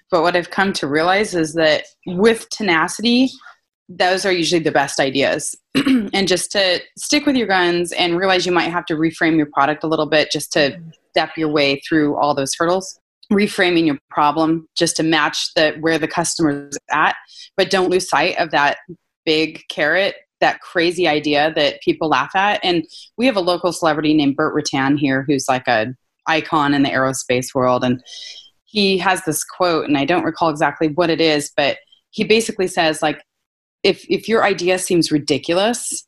But 0.10 0.24
what 0.24 0.36
I've 0.36 0.50
come 0.50 0.74
to 0.74 0.88
realize 0.88 1.36
is 1.36 1.54
that 1.54 1.86
with 2.08 2.50
tenacity, 2.50 3.30
those 3.88 4.26
are 4.26 4.32
usually 4.32 4.64
the 4.64 4.72
best 4.72 5.00
ideas. 5.00 5.56
and 5.76 6.28
just 6.28 6.52
to 6.54 6.82
stick 6.98 7.28
with 7.28 7.36
your 7.36 7.48
guns 7.48 7.92
and 7.92 8.18
realize 8.18 8.46
you 8.46 8.52
might 8.52 8.72
have 8.72 8.86
to 8.86 8.96
reframe 8.96 9.38
your 9.38 9.50
product 9.54 9.84
a 9.84 9.88
little 9.88 10.08
bit 10.08 10.32
just 10.32 10.54
to 10.54 10.80
step 11.12 11.38
your 11.38 11.50
way 11.50 11.80
through 11.88 12.16
all 12.16 12.34
those 12.34 12.56
hurdles 12.56 13.00
reframing 13.32 13.86
your 13.86 13.98
problem 14.10 14.68
just 14.76 14.96
to 14.98 15.04
match 15.04 15.54
the 15.56 15.76
where 15.80 15.98
the 15.98 16.08
customer's 16.08 16.78
at 16.92 17.16
but 17.56 17.70
don't 17.70 17.90
lose 17.90 18.08
sight 18.10 18.38
of 18.38 18.52
that 18.52 18.78
big 19.26 19.62
carrot 19.70 20.16
that 20.42 20.60
crazy 20.60 21.08
idea 21.08 21.54
that 21.56 21.82
people 21.82 22.10
laugh 22.10 22.36
at. 22.36 22.60
And 22.66 22.84
we 23.16 23.26
have 23.28 23.38
a 23.38 23.42
local 23.42 23.72
celebrity 23.72 24.14
named 24.14 24.36
Burt 24.36 24.54
Rutan 24.54 25.00
here 25.00 25.24
who's 25.26 25.46
like 25.48 25.70
a 25.70 25.96
icon 26.28 26.74
in 26.74 26.84
the 26.84 26.90
aerospace 26.90 27.56
world. 27.56 27.82
And 27.82 28.04
he 28.74 28.98
has 28.98 29.24
this 29.24 29.44
quote 29.44 29.88
and 29.88 29.98
i 29.98 30.04
don't 30.04 30.26
recall 30.26 30.50
exactly 30.50 30.90
what 30.90 31.10
it 31.10 31.22
is 31.22 31.52
but 31.56 31.78
he 32.10 32.24
basically 32.24 32.68
says 32.68 33.02
like 33.02 33.24
if 33.84 34.06
if 34.10 34.28
your 34.28 34.44
idea 34.44 34.78
seems 34.78 35.12
ridiculous 35.12 36.06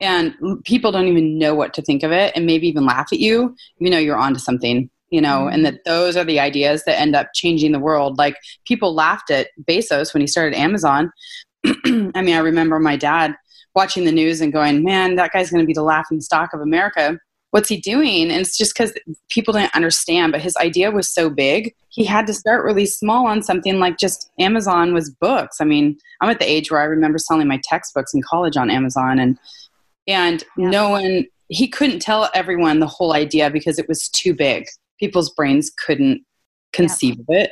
and 0.00 0.34
people 0.64 0.92
don't 0.92 1.08
even 1.08 1.38
know 1.38 1.54
what 1.54 1.72
to 1.72 1.82
think 1.82 2.02
of 2.02 2.12
it 2.12 2.32
and 2.36 2.44
maybe 2.44 2.68
even 2.68 2.84
laugh 2.84 3.08
at 3.12 3.20
you 3.20 3.54
you 3.78 3.88
know 3.88 3.98
you're 3.98 4.18
onto 4.18 4.38
something 4.38 4.90
you 5.10 5.20
know 5.20 5.48
and 5.48 5.64
mm-hmm. 5.64 5.74
that 5.76 5.84
those 5.84 6.16
are 6.16 6.24
the 6.24 6.40
ideas 6.40 6.84
that 6.84 7.00
end 7.00 7.14
up 7.14 7.28
changing 7.34 7.72
the 7.72 7.78
world. 7.78 8.18
Like 8.18 8.36
people 8.66 8.94
laughed 8.94 9.30
at 9.30 9.48
bezos 9.68 10.12
when 10.12 10.20
he 10.20 10.26
started 10.26 10.56
amazon. 10.56 11.10
I 11.66 12.22
mean 12.22 12.34
i 12.34 12.38
remember 12.38 12.78
my 12.78 12.96
dad 12.96 13.34
watching 13.74 14.04
the 14.04 14.12
news 14.12 14.40
and 14.40 14.52
going 14.52 14.84
man 14.84 15.16
that 15.16 15.32
guy's 15.32 15.50
going 15.50 15.62
to 15.62 15.66
be 15.66 15.72
the 15.72 15.82
laughing 15.82 16.20
stock 16.20 16.52
of 16.52 16.60
america. 16.60 17.18
What's 17.50 17.70
he 17.70 17.80
doing? 17.80 18.30
And 18.30 18.42
it's 18.42 18.58
just 18.58 18.74
because 18.74 18.92
people 19.30 19.54
didn't 19.54 19.74
understand 19.74 20.32
but 20.32 20.42
his 20.42 20.56
idea 20.56 20.90
was 20.90 21.12
so 21.12 21.30
big 21.30 21.74
he 21.88 22.04
had 22.04 22.26
to 22.26 22.34
start 22.34 22.64
really 22.64 22.86
small 22.86 23.26
on 23.26 23.42
something 23.42 23.78
like 23.80 23.98
just 23.98 24.30
amazon 24.38 24.94
was 24.94 25.10
books. 25.10 25.60
I 25.60 25.64
mean 25.64 25.98
i'm 26.20 26.30
at 26.30 26.38
the 26.38 26.50
age 26.50 26.70
where 26.70 26.80
i 26.80 26.84
remember 26.84 27.18
selling 27.18 27.48
my 27.48 27.60
textbooks 27.64 28.14
in 28.14 28.22
college 28.22 28.56
on 28.56 28.70
amazon 28.70 29.18
and 29.18 29.38
and 30.06 30.44
no 30.56 30.88
one 30.88 31.26
he 31.48 31.66
couldn't 31.66 32.00
tell 32.00 32.30
everyone 32.34 32.78
the 32.78 32.86
whole 32.86 33.12
idea 33.12 33.50
because 33.50 33.78
it 33.78 33.88
was 33.88 34.08
too 34.08 34.34
big 34.34 34.66
people's 34.98 35.30
brains 35.30 35.70
couldn't 35.84 36.22
conceive 36.72 37.18
of 37.18 37.26
it. 37.28 37.50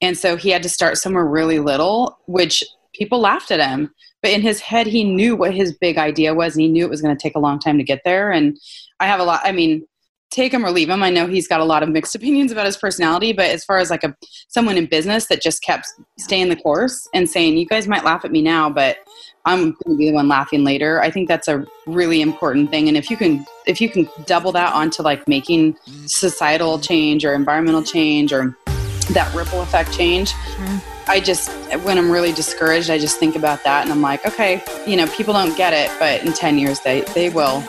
And 0.00 0.16
so 0.16 0.36
he 0.36 0.50
had 0.50 0.62
to 0.62 0.68
start 0.68 0.98
somewhere 0.98 1.26
really 1.26 1.58
little 1.58 2.18
which 2.26 2.64
people 2.94 3.20
laughed 3.20 3.50
at 3.50 3.60
him. 3.60 3.92
But 4.22 4.32
in 4.32 4.42
his 4.42 4.60
head 4.60 4.86
he 4.86 5.04
knew 5.04 5.36
what 5.36 5.54
his 5.54 5.76
big 5.78 5.98
idea 5.98 6.34
was 6.34 6.54
and 6.54 6.62
he 6.62 6.68
knew 6.68 6.84
it 6.84 6.90
was 6.90 7.02
going 7.02 7.16
to 7.16 7.22
take 7.22 7.36
a 7.36 7.40
long 7.40 7.58
time 7.58 7.78
to 7.78 7.84
get 7.84 8.00
there. 8.04 8.30
And 8.30 8.58
i 9.00 9.06
have 9.06 9.20
a 9.20 9.24
lot 9.24 9.40
i 9.44 9.52
mean 9.52 9.86
take 10.30 10.52
him 10.52 10.64
or 10.64 10.70
leave 10.70 10.90
him 10.90 11.02
i 11.02 11.10
know 11.10 11.26
he's 11.26 11.48
got 11.48 11.60
a 11.60 11.64
lot 11.64 11.82
of 11.82 11.88
mixed 11.88 12.14
opinions 12.18 12.52
about 12.52 12.66
his 12.66 12.76
personality 12.76 13.32
but 13.32 13.46
as 13.46 13.64
far 13.64 13.78
as 13.78 13.90
like 13.90 14.04
a 14.04 14.14
someone 14.48 14.76
in 14.76 14.86
business 14.86 15.26
that 15.26 15.42
just 15.42 15.62
kept 15.62 15.86
staying 16.18 16.48
the 16.48 16.56
course 16.56 17.08
and 17.14 17.28
saying 17.28 17.56
you 17.56 17.66
guys 17.66 17.88
might 17.88 18.04
laugh 18.04 18.24
at 18.24 18.32
me 18.32 18.42
now 18.42 18.68
but 18.68 18.98
I'm 19.48 19.72
going 19.72 19.74
to 19.86 19.96
be 19.96 20.08
the 20.08 20.12
one 20.12 20.28
laughing 20.28 20.64
later. 20.64 21.00
I 21.00 21.10
think 21.10 21.28
that's 21.28 21.48
a 21.48 21.66
really 21.86 22.20
important 22.20 22.70
thing. 22.70 22.88
And 22.88 22.96
if 22.96 23.10
you 23.10 23.16
can, 23.16 23.46
if 23.66 23.80
you 23.80 23.88
can 23.88 24.08
double 24.26 24.52
that 24.52 24.74
onto 24.74 25.02
like 25.02 25.26
making 25.26 25.76
societal 26.06 26.78
change 26.78 27.24
or 27.24 27.34
environmental 27.34 27.82
change 27.82 28.32
or 28.32 28.56
that 29.10 29.32
ripple 29.34 29.62
effect 29.62 29.92
change, 29.92 30.32
mm-hmm. 30.32 31.10
I 31.10 31.20
just, 31.20 31.50
when 31.84 31.96
I'm 31.96 32.10
really 32.10 32.32
discouraged, 32.32 32.90
I 32.90 32.98
just 32.98 33.18
think 33.18 33.34
about 33.34 33.64
that 33.64 33.82
and 33.84 33.90
I'm 33.90 34.02
like, 34.02 34.26
okay, 34.26 34.62
you 34.86 34.96
know, 34.96 35.06
people 35.06 35.32
don't 35.32 35.56
get 35.56 35.72
it, 35.72 35.90
but 35.98 36.22
in 36.22 36.34
10 36.34 36.58
years 36.58 36.80
they, 36.80 37.00
they 37.14 37.30
will. 37.30 37.64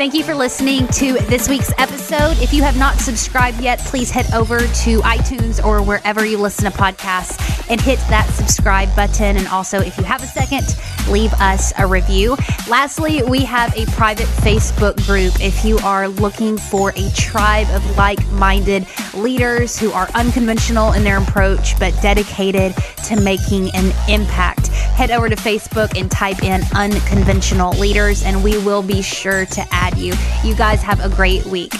Thank 0.00 0.14
you 0.14 0.24
for 0.24 0.34
listening 0.34 0.86
to 0.94 1.12
this 1.28 1.46
week's 1.46 1.74
episode. 1.76 2.38
If 2.38 2.54
you 2.54 2.62
have 2.62 2.78
not 2.78 2.96
subscribed 2.96 3.60
yet, 3.60 3.80
please 3.80 4.10
head 4.10 4.32
over 4.32 4.60
to 4.60 5.00
iTunes 5.02 5.62
or 5.62 5.82
wherever 5.82 6.24
you 6.24 6.38
listen 6.38 6.64
to 6.64 6.70
podcasts 6.70 7.38
and 7.68 7.78
hit 7.78 7.98
that 8.08 8.26
subscribe 8.30 8.96
button. 8.96 9.36
And 9.36 9.46
also, 9.48 9.78
if 9.78 9.98
you 9.98 10.04
have 10.04 10.22
a 10.22 10.26
second, 10.26 10.74
leave 11.08 11.32
us 11.34 11.72
a 11.78 11.86
review. 11.86 12.36
Lastly, 12.68 13.22
we 13.22 13.44
have 13.44 13.76
a 13.76 13.86
private 13.92 14.26
Facebook 14.26 14.96
group. 15.06 15.40
If 15.40 15.64
you 15.64 15.78
are 15.78 16.08
looking 16.08 16.56
for 16.56 16.92
a 16.96 17.10
tribe 17.10 17.68
of 17.70 17.96
like 17.96 18.24
minded 18.30 18.86
leaders 19.14 19.78
who 19.78 19.92
are 19.92 20.08
unconventional 20.14 20.92
in 20.92 21.04
their 21.04 21.18
approach 21.18 21.78
but 21.78 21.94
dedicated 22.02 22.74
to 23.04 23.20
making 23.20 23.70
an 23.74 23.92
impact, 24.08 24.68
head 24.68 25.10
over 25.10 25.28
to 25.28 25.36
Facebook 25.36 25.98
and 25.98 26.10
type 26.10 26.42
in 26.42 26.62
unconventional 26.74 27.72
leaders, 27.78 28.22
and 28.22 28.42
we 28.42 28.58
will 28.58 28.82
be 28.82 29.02
sure 29.02 29.46
to 29.46 29.66
add 29.70 29.96
you. 29.96 30.12
You 30.44 30.54
guys 30.54 30.82
have 30.82 31.00
a 31.00 31.08
great 31.08 31.44
week. 31.46 31.74